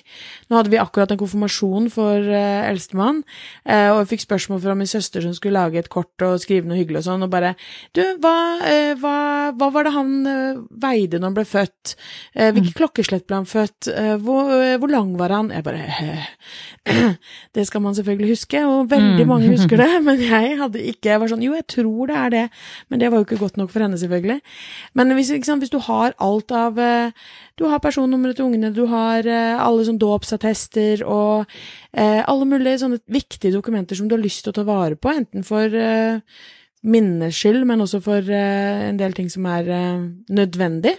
Nå 0.48 0.58
hadde 0.58 0.72
vi 0.72 0.80
akkurat 0.80 1.10
en 1.12 1.20
konfirmasjon 1.20 1.90
for 1.92 2.30
eldstemann, 2.36 3.22
og 3.66 3.98
jeg 4.00 4.10
fikk 4.12 4.24
spørsmål 4.26 4.35
fra 4.38 4.74
min 4.76 4.86
søster 4.86 5.20
som 5.24 5.32
skulle 5.34 5.56
lage 5.58 5.78
et 5.78 5.88
kort 5.88 6.22
og 6.22 6.40
skrive 6.40 6.66
noe 6.68 6.76
hyggelig 6.78 6.98
og 6.98 7.04
sånn, 7.08 7.22
og 7.26 7.30
bare 7.32 7.54
Du, 7.94 8.02
hva, 8.22 8.34
eh, 8.66 8.94
hva, 9.00 9.52
hva 9.56 9.68
var 9.72 9.84
det 9.84 9.92
han 9.96 10.26
eh, 10.26 10.58
veide 10.70 11.18
når 11.18 11.26
han 11.30 11.34
ble 11.34 11.44
født? 11.44 11.94
Eh, 12.34 12.52
hvilket 12.52 12.74
klokkeslett 12.76 13.26
ble 13.26 13.36
han 13.36 13.46
født? 13.46 13.88
Hvor, 14.22 14.50
hvor 14.78 14.88
lang 14.92 15.16
var 15.18 15.30
han? 15.30 15.50
Jeg 15.50 15.64
bare 15.64 16.26
Det 17.56 17.66
skal 17.66 17.80
man 17.82 17.94
selvfølgelig 17.94 18.30
huske, 18.36 18.62
og 18.66 18.90
veldig 18.90 19.24
Mm. 19.24 19.28
mange 19.28 19.48
husker 19.48 19.76
det, 19.76 20.02
men 20.06 20.18
jeg 20.20 20.56
hadde 20.58 20.80
ikke 20.82 21.10
Jeg 21.10 21.20
var 21.20 21.28
sånn 21.30 21.42
Jo, 21.42 21.54
jeg 21.54 21.66
tror 21.66 22.06
det 22.10 22.16
er 22.16 22.30
det, 22.30 22.44
men 22.90 23.00
det 23.00 23.10
var 23.10 23.18
jo 23.18 23.24
ikke 23.24 23.38
godt 23.40 23.56
nok 23.56 23.70
for 23.70 23.80
henne, 23.84 23.98
selvfølgelig. 23.98 24.40
Men 24.94 25.12
hvis, 25.14 25.30
sant, 25.46 25.62
hvis 25.62 25.70
du 25.70 25.78
har 25.78 26.14
alt 26.20 26.50
av 26.52 26.78
Du 27.56 27.64
har 27.70 27.78
personnummeret 27.80 28.36
til 28.36 28.44
ungene, 28.50 28.72
du 28.74 28.84
har 28.90 29.24
alle 29.26 29.84
sånn 29.86 29.98
dåpsattester 29.98 31.04
og 31.06 31.46
alle 31.96 32.44
mulige 32.48 32.82
sånne 32.82 32.98
viktige 33.08 33.54
dokumenter 33.54 33.96
som 33.96 34.08
du 34.08 34.16
har 34.16 34.22
lyst 34.22 34.44
til 34.44 34.52
å 34.52 34.56
ta 34.58 34.66
vare 34.68 34.98
på, 35.00 35.08
enten 35.16 35.44
for 35.46 35.72
eh, 35.72 36.18
minnes 36.86 37.34
skyld, 37.34 37.64
men 37.66 37.80
også 37.82 38.00
for 38.04 38.28
eh, 38.30 38.82
en 38.90 38.98
del 39.00 39.14
ting 39.16 39.28
som 39.32 39.46
er 39.50 39.68
eh, 39.74 40.02
nødvendig, 40.36 40.92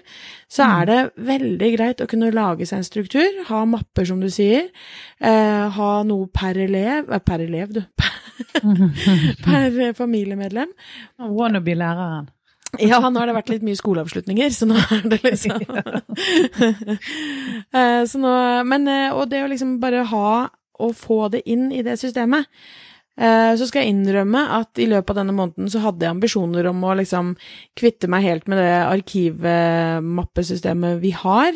så 0.51 0.65
er 0.81 0.89
det 0.89 0.97
veldig 1.29 1.69
greit 1.77 2.01
å 2.03 2.07
kunne 2.09 2.31
lage 2.35 2.67
seg 2.67 2.81
en 2.81 2.87
struktur, 2.87 3.43
ha 3.47 3.61
mapper, 3.69 4.07
som 4.09 4.19
du 4.23 4.27
sier, 4.33 4.67
eh, 5.21 5.67
ha 5.77 5.91
noe 6.07 6.27
per 6.33 6.59
elev 6.65 7.11
eh, 7.11 7.23
Per 7.23 7.45
elev, 7.45 7.77
du. 7.77 7.83
per 9.47 9.79
eh, 9.87 9.93
familiemedlem. 9.97 10.73
Wannabe-læreren. 11.21 12.27
Ja, 12.83 12.99
nå 12.99 13.15
har 13.21 13.29
det 13.29 13.37
vært 13.37 13.49
litt 13.53 13.63
mye 13.63 13.77
skoleavslutninger, 13.79 14.51
så 14.51 14.67
nå 14.67 14.75
er 14.75 15.05
det 15.07 15.21
liksom 15.23 15.55
Eh, 17.77 18.03
Så 18.07 18.19
nå 18.19 18.31
Men 18.67 18.87
eh, 18.91 19.13
Og 19.15 19.29
det 19.31 19.39
å 19.43 19.47
liksom 19.49 19.77
bare 19.81 20.03
ha 20.11 20.27
og 20.79 20.95
få 20.95 21.27
det 21.33 21.41
inn 21.49 21.71
i 21.71 21.81
det 21.85 21.97
systemet. 22.01 22.45
Eh, 23.19 23.55
Så 23.57 23.65
skal 23.67 23.81
jeg 23.81 23.89
innrømme 23.95 24.43
at 24.59 24.77
i 24.77 24.85
løpet 24.85 25.09
av 25.09 25.15
denne 25.23 25.33
måneden 25.33 25.69
så 25.73 25.79
hadde 25.81 26.05
jeg 26.05 26.13
ambisjoner 26.13 26.67
om 26.69 26.83
å 26.85 26.93
liksom 26.99 27.31
kvitte 27.75 28.07
meg 28.07 28.23
helt 28.27 28.45
med 28.47 28.57
det 28.61 28.75
arkivmappesystemet 28.91 30.99
vi 31.01 31.11
har. 31.17 31.53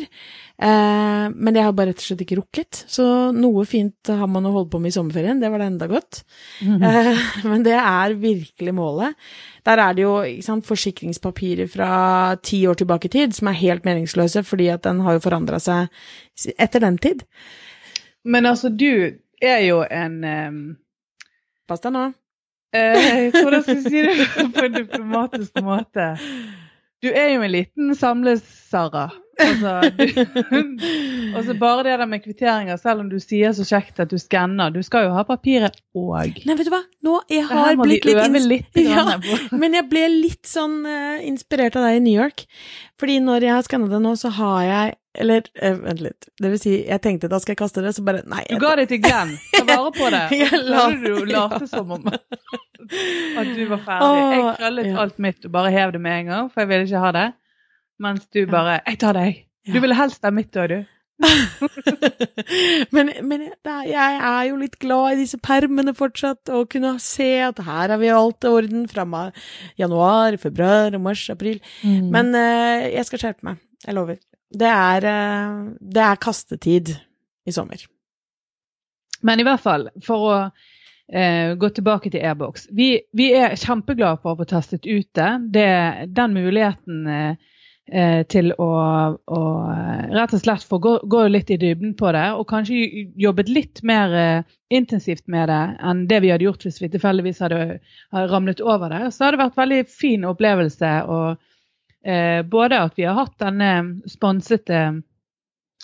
Eh, 0.62 1.28
Men 1.30 1.54
det 1.54 1.62
har 1.62 1.72
bare 1.72 1.86
rett 1.92 1.98
og 2.02 2.06
slett 2.08 2.20
ikke 2.24 2.36
rukket. 2.40 2.82
Så 2.90 3.30
noe 3.34 3.64
fint 3.64 3.94
har 4.10 4.26
man 4.26 4.44
å 4.46 4.52
holde 4.52 4.70
på 4.74 4.80
med 4.82 4.88
i 4.90 4.98
sommerferien. 4.98 5.38
Det 5.40 5.50
var 5.50 5.58
det 5.62 5.66
enda 5.70 5.86
godt. 5.86 6.24
Eh, 6.62 7.16
Men 7.48 7.62
det 7.62 7.78
er 7.78 8.14
virkelig 8.18 8.74
målet. 8.74 9.14
Der 9.64 9.78
er 9.78 9.94
det 9.94 10.02
jo 10.02 10.18
sant, 10.42 10.66
forsikringspapirer 10.66 11.68
fra 11.70 12.34
ti 12.42 12.66
år 12.66 12.74
tilbake 12.82 13.06
i 13.06 13.08
tid 13.20 13.34
som 13.34 13.46
er 13.48 13.52
helt 13.62 13.84
meningsløse, 13.86 14.42
fordi 14.42 14.66
at 14.74 14.82
den 14.82 15.00
har 15.06 15.12
jo 15.18 15.22
forandra 15.30 15.60
seg 15.62 15.86
etter 16.58 16.80
den 16.82 16.98
tid. 16.98 17.22
Men 18.24 18.46
altså, 18.46 18.68
du 18.68 19.18
er 19.42 19.58
jo 19.66 19.82
en 19.90 20.24
um, 20.24 20.58
Pass 21.68 21.82
deg 21.82 21.94
nå. 21.94 22.04
eh, 22.76 23.30
Hvordan 23.34 23.62
skal 23.62 23.78
jeg 23.80 23.84
si 23.86 24.02
det 24.06 24.26
på 24.56 24.64
en 24.66 24.76
diplomatisk 24.76 25.60
måte? 25.64 26.12
Du 27.02 27.08
er 27.10 27.32
jo 27.34 27.42
en 27.42 27.50
liten 27.54 27.94
samles-Sara. 28.72 29.10
Altså, 29.42 29.80
og 31.36 31.44
så 31.46 31.54
bare 31.58 31.84
det 31.86 31.98
der 31.98 32.06
med 32.06 32.22
kvitteringer, 32.22 32.76
selv 32.76 33.00
om 33.00 33.08
du 33.10 33.18
sier 33.20 33.54
så 33.56 33.64
kjekt 33.66 34.00
at 34.02 34.10
du 34.12 34.18
skanner, 34.20 34.70
du 34.70 34.82
skal 34.84 35.06
jo 35.08 35.14
ha 35.16 35.24
papiret 35.26 35.78
òg. 35.96 36.42
Nei, 36.46 36.56
vet 36.58 36.68
du 36.68 36.72
hva? 36.72 36.82
Nå, 37.02 37.18
jeg 37.32 37.46
har 37.48 37.76
blitt 37.80 38.06
litt, 38.08 38.22
ins- 38.22 38.48
litt 38.50 38.82
Ja. 38.82 39.06
Men 39.60 39.78
jeg 39.78 39.88
ble 39.90 40.06
litt 40.12 40.48
sånn 40.48 40.82
uh, 40.86 41.20
inspirert 41.24 41.76
av 41.80 41.88
deg 41.88 42.00
i 42.00 42.04
New 42.04 42.16
York. 42.16 42.44
Fordi 43.00 43.18
når 43.24 43.48
jeg 43.48 43.56
har 43.56 43.64
skanna 43.66 43.88
det 43.90 44.02
nå, 44.04 44.14
så 44.20 44.30
har 44.36 44.58
jeg 44.68 44.98
Eller 45.22 45.44
eh, 45.60 45.74
vent 45.76 46.00
litt. 46.00 46.28
Det 46.40 46.48
vil 46.48 46.60
si, 46.60 46.70
jeg 46.88 47.02
tenkte 47.04 47.28
da 47.28 47.40
skal 47.42 47.52
jeg 47.52 47.58
kaste 47.60 47.82
det, 47.84 47.90
så 47.96 48.04
bare 48.06 48.22
Nei. 48.28 48.46
Du 48.48 48.56
ga 48.62 48.76
det 48.78 48.86
til 48.92 49.02
Glenn. 49.04 49.34
Ta 49.52 49.64
vare 49.68 49.90
på 49.92 50.08
det. 50.12 50.22
Jeg 50.42 50.62
Og 50.62 50.70
så 50.72 50.86
du 51.02 51.26
late 51.28 51.66
som 51.68 51.90
om 51.92 52.06
at 52.08 53.50
du 53.52 53.60
var 53.68 53.82
ferdig. 53.84 54.22
Jeg 54.22 54.54
krøllet 54.60 54.88
ja. 54.88 54.94
alt 55.02 55.20
mitt 55.22 55.44
og 55.44 55.52
bare 55.54 55.72
hev 55.74 55.92
det 55.92 56.00
med 56.02 56.22
en 56.22 56.30
gang, 56.32 56.48
for 56.52 56.64
jeg 56.64 56.70
ville 56.70 56.88
ikke 56.88 57.02
ha 57.04 57.12
det. 57.14 57.26
Mens 58.02 58.26
du 58.34 58.42
bare 58.50 58.80
Jeg 58.86 58.98
tar 59.02 59.16
deg. 59.18 59.44
Du 59.68 59.78
ville 59.78 59.96
helst 59.96 60.24
ha 60.26 60.32
mitt 60.34 60.56
òg, 60.58 60.72
du. 60.72 60.80
men 62.94 63.10
men 63.28 63.44
jeg 63.86 64.16
er 64.16 64.42
jo 64.48 64.56
litt 64.58 64.74
glad 64.82 65.14
i 65.14 65.20
disse 65.20 65.38
permene 65.42 65.94
fortsatt, 65.94 66.50
og 66.50 66.70
kunne 66.72 66.96
se 67.02 67.28
at 67.46 67.62
her 67.62 67.94
har 67.94 68.00
vi 68.00 68.10
alt 68.10 68.46
i 68.46 68.50
orden 68.50 68.88
fra 68.90 69.06
januar, 69.78 70.36
februar, 70.42 70.96
mars, 70.98 71.28
april. 71.30 71.60
Mm. 71.84 72.10
Men 72.14 72.34
uh, 72.34 72.88
jeg 72.90 73.06
skal 73.08 73.24
skjerpe 73.24 73.48
meg. 73.52 73.62
Jeg 73.86 73.98
lover. 73.98 74.18
Det 74.52 74.68
er, 74.68 75.08
uh, 75.08 75.72
det 75.78 76.04
er 76.08 76.22
kastetid 76.22 76.94
i 77.46 77.54
sommer. 77.54 77.86
Men 79.22 79.38
i 79.38 79.46
hvert 79.46 79.62
fall, 79.62 79.88
for 80.02 80.26
å 80.26 80.36
uh, 80.42 81.54
gå 81.54 81.72
tilbake 81.76 82.10
til 82.10 82.26
e-boks. 82.26 82.66
Vi, 82.74 82.96
vi 83.14 83.30
er 83.38 83.54
kjempeglade 83.60 84.18
for 84.24 84.34
å 84.34 84.42
få 84.42 84.50
testet 84.50 84.88
ut 84.90 85.10
det. 85.18 85.32
det 85.54 85.72
den 86.16 86.34
muligheten 86.34 87.38
til 88.24 88.52
å, 88.56 88.70
å 89.12 89.42
eh, 89.68 90.04
rett 90.14 90.32
og 90.32 90.40
slett 90.40 90.64
få 90.64 90.78
gå, 90.82 90.94
gå 91.12 91.22
litt 91.28 91.50
i 91.52 91.58
dybden 91.60 91.92
på 91.98 92.12
det, 92.16 92.24
og 92.38 92.48
kanskje 92.48 93.06
jobbet 93.20 93.50
litt 93.52 93.82
mer 93.86 94.14
eh, 94.16 94.50
intensivt 94.72 95.26
med 95.32 95.50
det 95.52 95.62
enn 95.84 96.06
det 96.08 96.22
vi 96.24 96.32
hadde 96.32 96.46
gjort 96.46 96.64
hvis 96.64 96.80
vi 96.80 96.90
tilfeldigvis 96.92 97.42
hadde, 97.44 97.60
hadde 98.14 98.30
ramlet 98.32 98.62
over 98.64 98.92
det, 98.94 99.10
så 99.12 99.26
det 99.36 99.42
vært 99.42 99.60
veldig 99.60 99.82
fin 99.92 100.24
opplevelse. 100.28 100.92
og 101.12 102.08
eh, 102.08 102.40
både 102.42 102.80
at 102.88 102.96
vi 102.98 103.04
har 103.08 103.18
hatt 103.20 103.36
denne 103.42 103.72
sponsete 104.10 104.80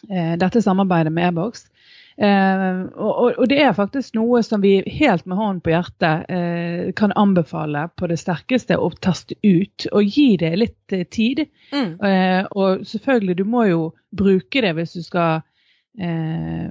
eh, 0.08 0.34
dette 0.40 0.64
samarbeidet 0.64 1.12
med 1.12 1.36
Eh, 1.36 1.77
og, 2.98 3.10
og- 3.22 3.36
og 3.38 3.48
det 3.48 3.60
er 3.62 3.72
faktisk 3.76 4.14
noe 4.18 4.40
som 4.42 4.60
vi 4.64 4.80
helt 4.90 5.26
med 5.26 5.36
hånden 5.38 5.60
på 5.62 5.70
hjertet 5.70 6.24
eh, 6.34 6.88
kan 6.98 7.12
anbefale 7.14 7.84
på 7.94 8.08
det 8.10 8.18
sterkeste 8.18 8.74
å 8.78 8.88
teste 8.98 9.36
ut. 9.46 9.86
Og 9.92 10.02
gi 10.02 10.36
det 10.40 10.50
litt 10.58 10.92
eh, 10.96 11.04
tid. 11.06 11.44
Mm. 11.70 11.92
Eh, 12.02 12.42
og 12.58 12.82
selvfølgelig, 12.90 13.36
du 13.38 13.44
må 13.46 13.68
jo 13.70 13.84
bruke 14.10 14.64
det 14.64 14.74
hvis 14.80 14.96
du 14.98 15.02
skal 15.06 15.42
eh, 16.00 16.68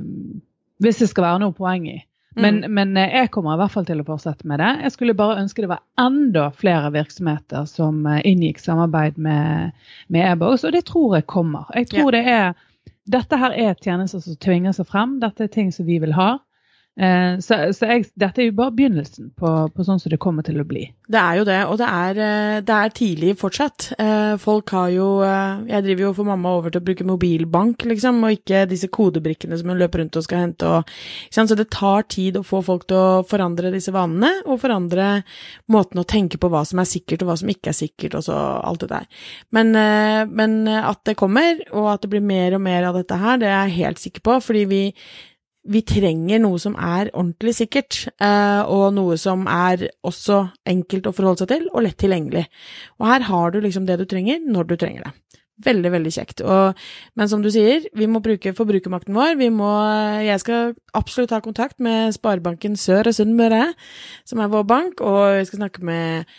Hvis 0.84 1.00
det 1.02 1.08
skal 1.10 1.24
være 1.26 1.40
noe 1.46 1.56
poeng 1.58 1.88
i. 1.90 1.98
Men, 2.38 2.60
men 2.70 2.92
eh, 3.02 3.16
jeg 3.24 3.32
kommer 3.34 3.56
i 3.56 3.62
hvert 3.64 3.72
fall 3.74 3.86
til 3.88 4.04
å 4.04 4.06
fortsette 4.06 4.46
med 4.46 4.60
det. 4.62 4.68
Jeg 4.84 4.92
skulle 4.94 5.16
bare 5.18 5.40
ønske 5.42 5.64
det 5.64 5.72
var 5.72 5.80
enda 5.98 6.52
flere 6.54 6.92
virksomheter 6.94 7.64
som 7.66 8.04
eh, 8.06 8.20
inngikk 8.30 8.60
samarbeid 8.62 9.18
med, 9.18 9.72
med 10.14 10.28
e-boks, 10.36 10.68
og 10.68 10.76
det 10.76 10.84
tror 10.86 11.16
jeg 11.18 11.26
kommer. 11.26 11.66
Jeg 11.74 11.90
tror 11.96 12.12
det 12.14 12.22
er 12.30 12.54
dette 13.08 13.40
her 13.40 13.56
er 13.56 13.78
tjenester 13.80 14.22
som 14.24 14.38
tvinger 14.44 14.76
seg 14.76 14.90
frem. 14.90 15.18
Dette 15.24 15.48
er 15.48 15.54
ting 15.54 15.72
som 15.74 15.88
vi 15.88 16.00
vil 16.04 16.16
ha. 16.18 16.38
Eh, 16.98 17.38
så, 17.46 17.60
så 17.78 17.88
jeg, 17.92 18.08
dette 18.18 18.42
er 18.42 18.48
jo 18.48 18.56
bare 18.58 18.74
begynnelsen 18.74 19.30
på, 19.38 19.50
på, 19.70 19.84
sånn 19.86 20.00
som 20.02 20.10
det 20.10 20.18
kommer 20.22 20.46
til 20.46 20.58
å 20.58 20.66
bli. 20.66 20.88
Det 21.06 21.20
er 21.22 21.38
jo 21.38 21.44
det, 21.46 21.58
og 21.70 21.78
det 21.78 21.90
er, 21.94 22.22
eh, 22.26 22.54
det 22.66 22.78
er 22.78 22.96
tidlig 22.98 23.36
fortsatt. 23.38 23.92
Eh, 24.02 24.34
folk 24.42 24.74
har 24.74 24.90
jo 24.96 25.08
Jeg 25.18 25.84
driver 25.84 26.04
jo 26.08 26.14
for 26.18 26.28
mamma 26.28 26.52
over 26.58 26.72
til 26.72 26.82
å 26.82 26.86
bruke 26.88 27.06
mobilbank, 27.06 27.86
liksom, 27.90 28.24
og 28.26 28.40
ikke 28.40 28.66
disse 28.70 28.90
kodebrikkene 28.94 29.60
som 29.60 29.70
hun 29.72 29.80
løper 29.82 30.02
rundt 30.02 30.18
og 30.18 30.26
skal 30.26 30.44
hente 30.46 30.68
og 30.68 30.90
Så 31.34 31.56
det 31.56 31.70
tar 31.74 32.08
tid 32.10 32.38
å 32.38 32.46
få 32.46 32.64
folk 32.66 32.88
til 32.88 32.98
å 32.98 33.24
forandre 33.28 33.72
disse 33.72 33.94
vanene, 33.94 34.42
og 34.46 34.62
forandre 34.62 35.24
måten 35.70 36.02
å 36.02 36.08
tenke 36.08 36.40
på 36.42 36.50
hva 36.50 36.64
som 36.66 36.82
er 36.82 36.90
sikkert 36.90 37.24
og 37.24 37.32
hva 37.32 37.38
som 37.38 37.50
ikke 37.54 37.72
er 37.72 37.78
sikkert, 37.78 38.18
og 38.18 38.26
så 38.26 38.36
alt 38.36 38.82
det 38.82 38.90
der. 38.90 39.08
Men, 39.52 39.72
men 40.34 40.68
at 40.68 41.04
det 41.06 41.18
kommer, 41.20 41.62
og 41.72 41.92
at 41.94 42.04
det 42.04 42.12
blir 42.12 42.26
mer 42.26 42.58
og 42.58 42.64
mer 42.66 42.90
av 42.90 42.98
dette 42.98 43.18
her, 43.22 43.38
det 43.42 43.50
er 43.50 43.68
jeg 43.68 43.78
helt 43.84 44.02
sikker 44.02 44.26
på, 44.26 44.40
fordi 44.50 44.66
vi 44.70 44.84
vi 45.68 45.84
trenger 45.88 46.42
noe 46.44 46.60
som 46.62 46.76
er 46.80 47.12
ordentlig 47.14 47.54
sikkert, 47.60 48.00
eh, 48.24 48.62
og 48.64 48.94
noe 48.96 49.18
som 49.20 49.46
er 49.52 49.88
også 50.08 50.42
enkelt 50.68 51.10
å 51.10 51.16
forholde 51.16 51.44
seg 51.44 51.52
til, 51.54 51.70
og 51.74 51.86
lett 51.86 52.00
tilgjengelig. 52.02 52.46
Og 53.02 53.08
her 53.12 53.28
har 53.28 53.54
du 53.54 53.60
liksom 53.64 53.88
det 53.88 54.00
du 54.00 54.06
trenger, 54.10 54.40
når 54.44 54.70
du 54.72 54.76
trenger 54.78 55.08
det. 55.08 55.14
Veldig, 55.66 55.90
veldig 55.90 56.12
kjekt. 56.14 56.42
Og, 56.46 56.78
men 57.18 57.30
som 57.30 57.42
du 57.42 57.50
sier, 57.50 57.88
vi 57.98 58.06
må 58.06 58.22
bruke 58.22 58.54
forbrukermakten 58.54 59.16
vår. 59.18 59.40
Vi 59.40 59.48
må 59.50 59.72
Jeg 60.22 60.44
skal 60.44 60.76
absolutt 60.94 61.34
ha 61.34 61.40
kontakt 61.42 61.80
med 61.82 62.14
Sparebanken 62.14 62.78
Sør 62.78 63.10
og 63.10 63.18
Sunnmøre, 63.18 63.72
som 64.26 64.40
er 64.44 64.54
vår 64.54 64.68
bank, 64.70 65.02
og 65.02 65.40
jeg 65.40 65.50
skal 65.50 65.64
snakke 65.64 65.82
med 65.86 66.30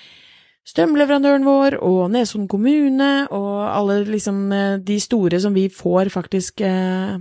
strømleverandøren 0.69 1.47
vår 1.49 1.79
og 1.83 2.13
Nesodden 2.13 2.47
kommune 2.51 3.27
og 3.35 3.53
alle 3.67 4.03
liksom 4.07 4.53
eh, 4.53 4.79
de 4.85 5.01
store 5.01 5.41
som 5.41 5.57
vi 5.57 5.67
får 5.73 6.13
faktisk 6.13 6.61
eh, 6.61 7.19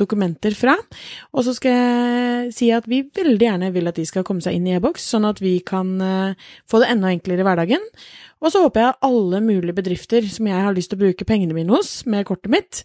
dokumenter 0.00 0.54
fra. 0.56 0.76
Og 1.34 1.44
så 1.46 1.54
skal 1.56 1.74
jeg 1.74 2.54
si 2.56 2.70
at 2.74 2.88
vi 2.90 3.02
veldig 3.14 3.48
gjerne 3.48 3.70
vil 3.74 3.90
at 3.90 3.98
de 3.98 4.06
skal 4.08 4.26
komme 4.26 4.44
seg 4.44 4.56
inn 4.58 4.68
i 4.68 4.74
e-boks, 4.78 5.04
sånn 5.12 5.28
at 5.28 5.42
vi 5.42 5.58
kan 5.66 5.94
uh, 6.00 6.48
få 6.70 6.82
det 6.82 6.90
enda 6.94 7.12
enklere 7.12 7.44
i 7.44 7.48
hverdagen. 7.48 7.84
Og 8.38 8.54
så 8.54 8.62
håper 8.62 8.82
jeg 8.82 8.94
at 8.94 9.08
alle 9.08 9.42
mulige 9.44 9.76
bedrifter 9.76 10.26
som 10.30 10.50
jeg 10.50 10.66
har 10.66 10.76
lyst 10.76 10.92
til 10.92 11.00
å 11.00 11.04
bruke 11.06 11.28
pengene 11.28 11.56
mine 11.56 11.74
hos 11.74 12.02
med 12.10 12.26
kortet 12.28 12.52
mitt, 12.54 12.84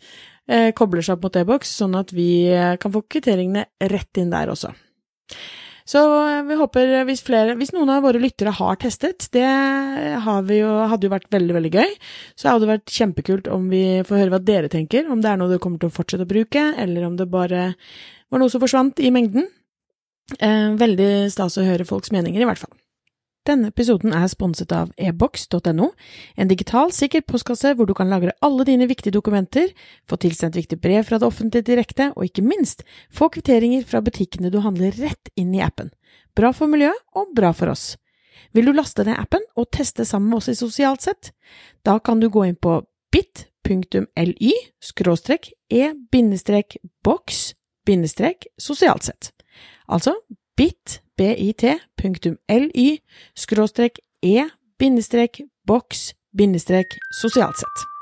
uh, 0.51 0.71
kobler 0.77 1.05
seg 1.05 1.17
opp 1.17 1.27
mot 1.27 1.41
e-boks, 1.43 1.75
sånn 1.83 1.99
at 1.99 2.13
vi 2.15 2.29
uh, 2.51 2.73
kan 2.81 2.93
få 2.93 3.05
kvitteringene 3.05 3.67
rett 3.93 4.21
inn 4.21 4.33
der 4.33 4.53
også. 4.53 4.73
Så 5.89 6.01
eh, 6.01 6.41
vi 6.47 6.57
håper 6.59 6.93
hvis, 7.09 7.23
flere, 7.27 7.55
hvis 7.59 7.73
noen 7.75 7.91
av 7.93 8.05
våre 8.05 8.21
lyttere 8.21 8.53
har 8.55 8.79
testet, 8.81 9.27
det 9.35 9.43
jo, 9.43 10.69
hadde 10.89 11.07
jo 11.07 11.13
vært 11.13 11.29
veldig, 11.33 11.57
veldig 11.57 11.73
gøy. 11.73 11.95
Så 12.39 12.51
hadde 12.51 12.65
det 12.65 12.71
vært 12.75 12.95
kjempekult 12.99 13.49
om 13.51 13.67
vi 13.71 13.83
får 14.07 14.21
høre 14.21 14.35
hva 14.35 14.43
dere 14.43 14.71
tenker, 14.71 15.09
om 15.11 15.23
det 15.23 15.31
er 15.31 15.41
noe 15.41 15.51
dere 15.51 15.63
kommer 15.63 15.81
til 15.81 15.91
å 15.91 15.97
fortsette 15.97 16.27
å 16.27 16.33
bruke, 16.33 16.69
eller 16.79 17.07
om 17.07 17.17
det 17.19 17.29
bare 17.31 17.73
var 18.31 18.41
noe 18.41 18.51
som 18.51 18.63
forsvant 18.63 19.03
i 19.03 19.11
mengden. 19.13 19.49
Eh, 20.39 20.71
veldig 20.79 21.11
stas 21.33 21.59
å 21.59 21.67
høre 21.67 21.87
folks 21.87 22.13
meninger, 22.15 22.41
i 22.41 22.47
hvert 22.47 22.63
fall. 22.63 22.73
Denne 23.43 23.73
episoden 23.73 24.13
er 24.15 24.29
sponset 24.31 24.71
av 24.71 24.93
ebox.no, 24.95 25.89
en 26.39 26.47
digital, 26.47 26.93
sikker 26.95 27.25
postkasse 27.27 27.73
hvor 27.75 27.89
du 27.89 27.91
kan 27.97 28.07
lagre 28.07 28.31
alle 28.45 28.63
dine 28.69 28.87
viktige 28.87 29.11
dokumenter, 29.17 29.73
få 30.07 30.15
tilsendt 30.23 30.55
viktige 30.55 30.79
brev 30.79 31.03
fra 31.09 31.19
det 31.19 31.27
offentlige 31.27 31.67
direkte, 31.73 32.13
og 32.15 32.29
ikke 32.29 32.45
minst 32.45 32.85
få 33.11 33.27
kvitteringer 33.33 33.83
fra 33.89 33.99
butikkene 34.05 34.51
du 34.53 34.61
handler 34.63 34.95
rett 34.95 35.31
inn 35.35 35.51
i 35.55 35.63
appen. 35.65 35.91
Bra 36.37 36.53
for 36.55 36.71
miljøet 36.71 37.03
og 37.19 37.33
bra 37.35 37.51
for 37.51 37.73
oss. 37.73 37.97
Vil 38.55 38.69
du 38.69 38.73
laste 38.77 39.03
ned 39.03 39.19
appen 39.19 39.43
og 39.59 39.67
teste 39.75 40.05
sammen 40.07 40.29
med 40.31 40.39
oss 40.39 40.51
i 40.53 40.55
Sosialt 40.55 41.03
sett? 41.03 41.33
Da 41.83 41.97
kan 41.99 42.23
du 42.23 42.29
gå 42.31 42.45
inn 42.47 42.55
på 42.55 42.79
bit.ly 43.11 44.53
e-boks 45.73 47.41
sosialt 48.59 49.03
sett. 49.03 49.31
Altså 49.91 50.15
bit 50.57 51.01
bit.ly 51.17 52.89
skråstrek 53.35 53.99
e 54.21 54.49
bindestrek 54.79 55.41
boks 55.67 56.13
bindestrek 56.33 56.97
sosialt 57.21 57.57
sett. 57.57 57.92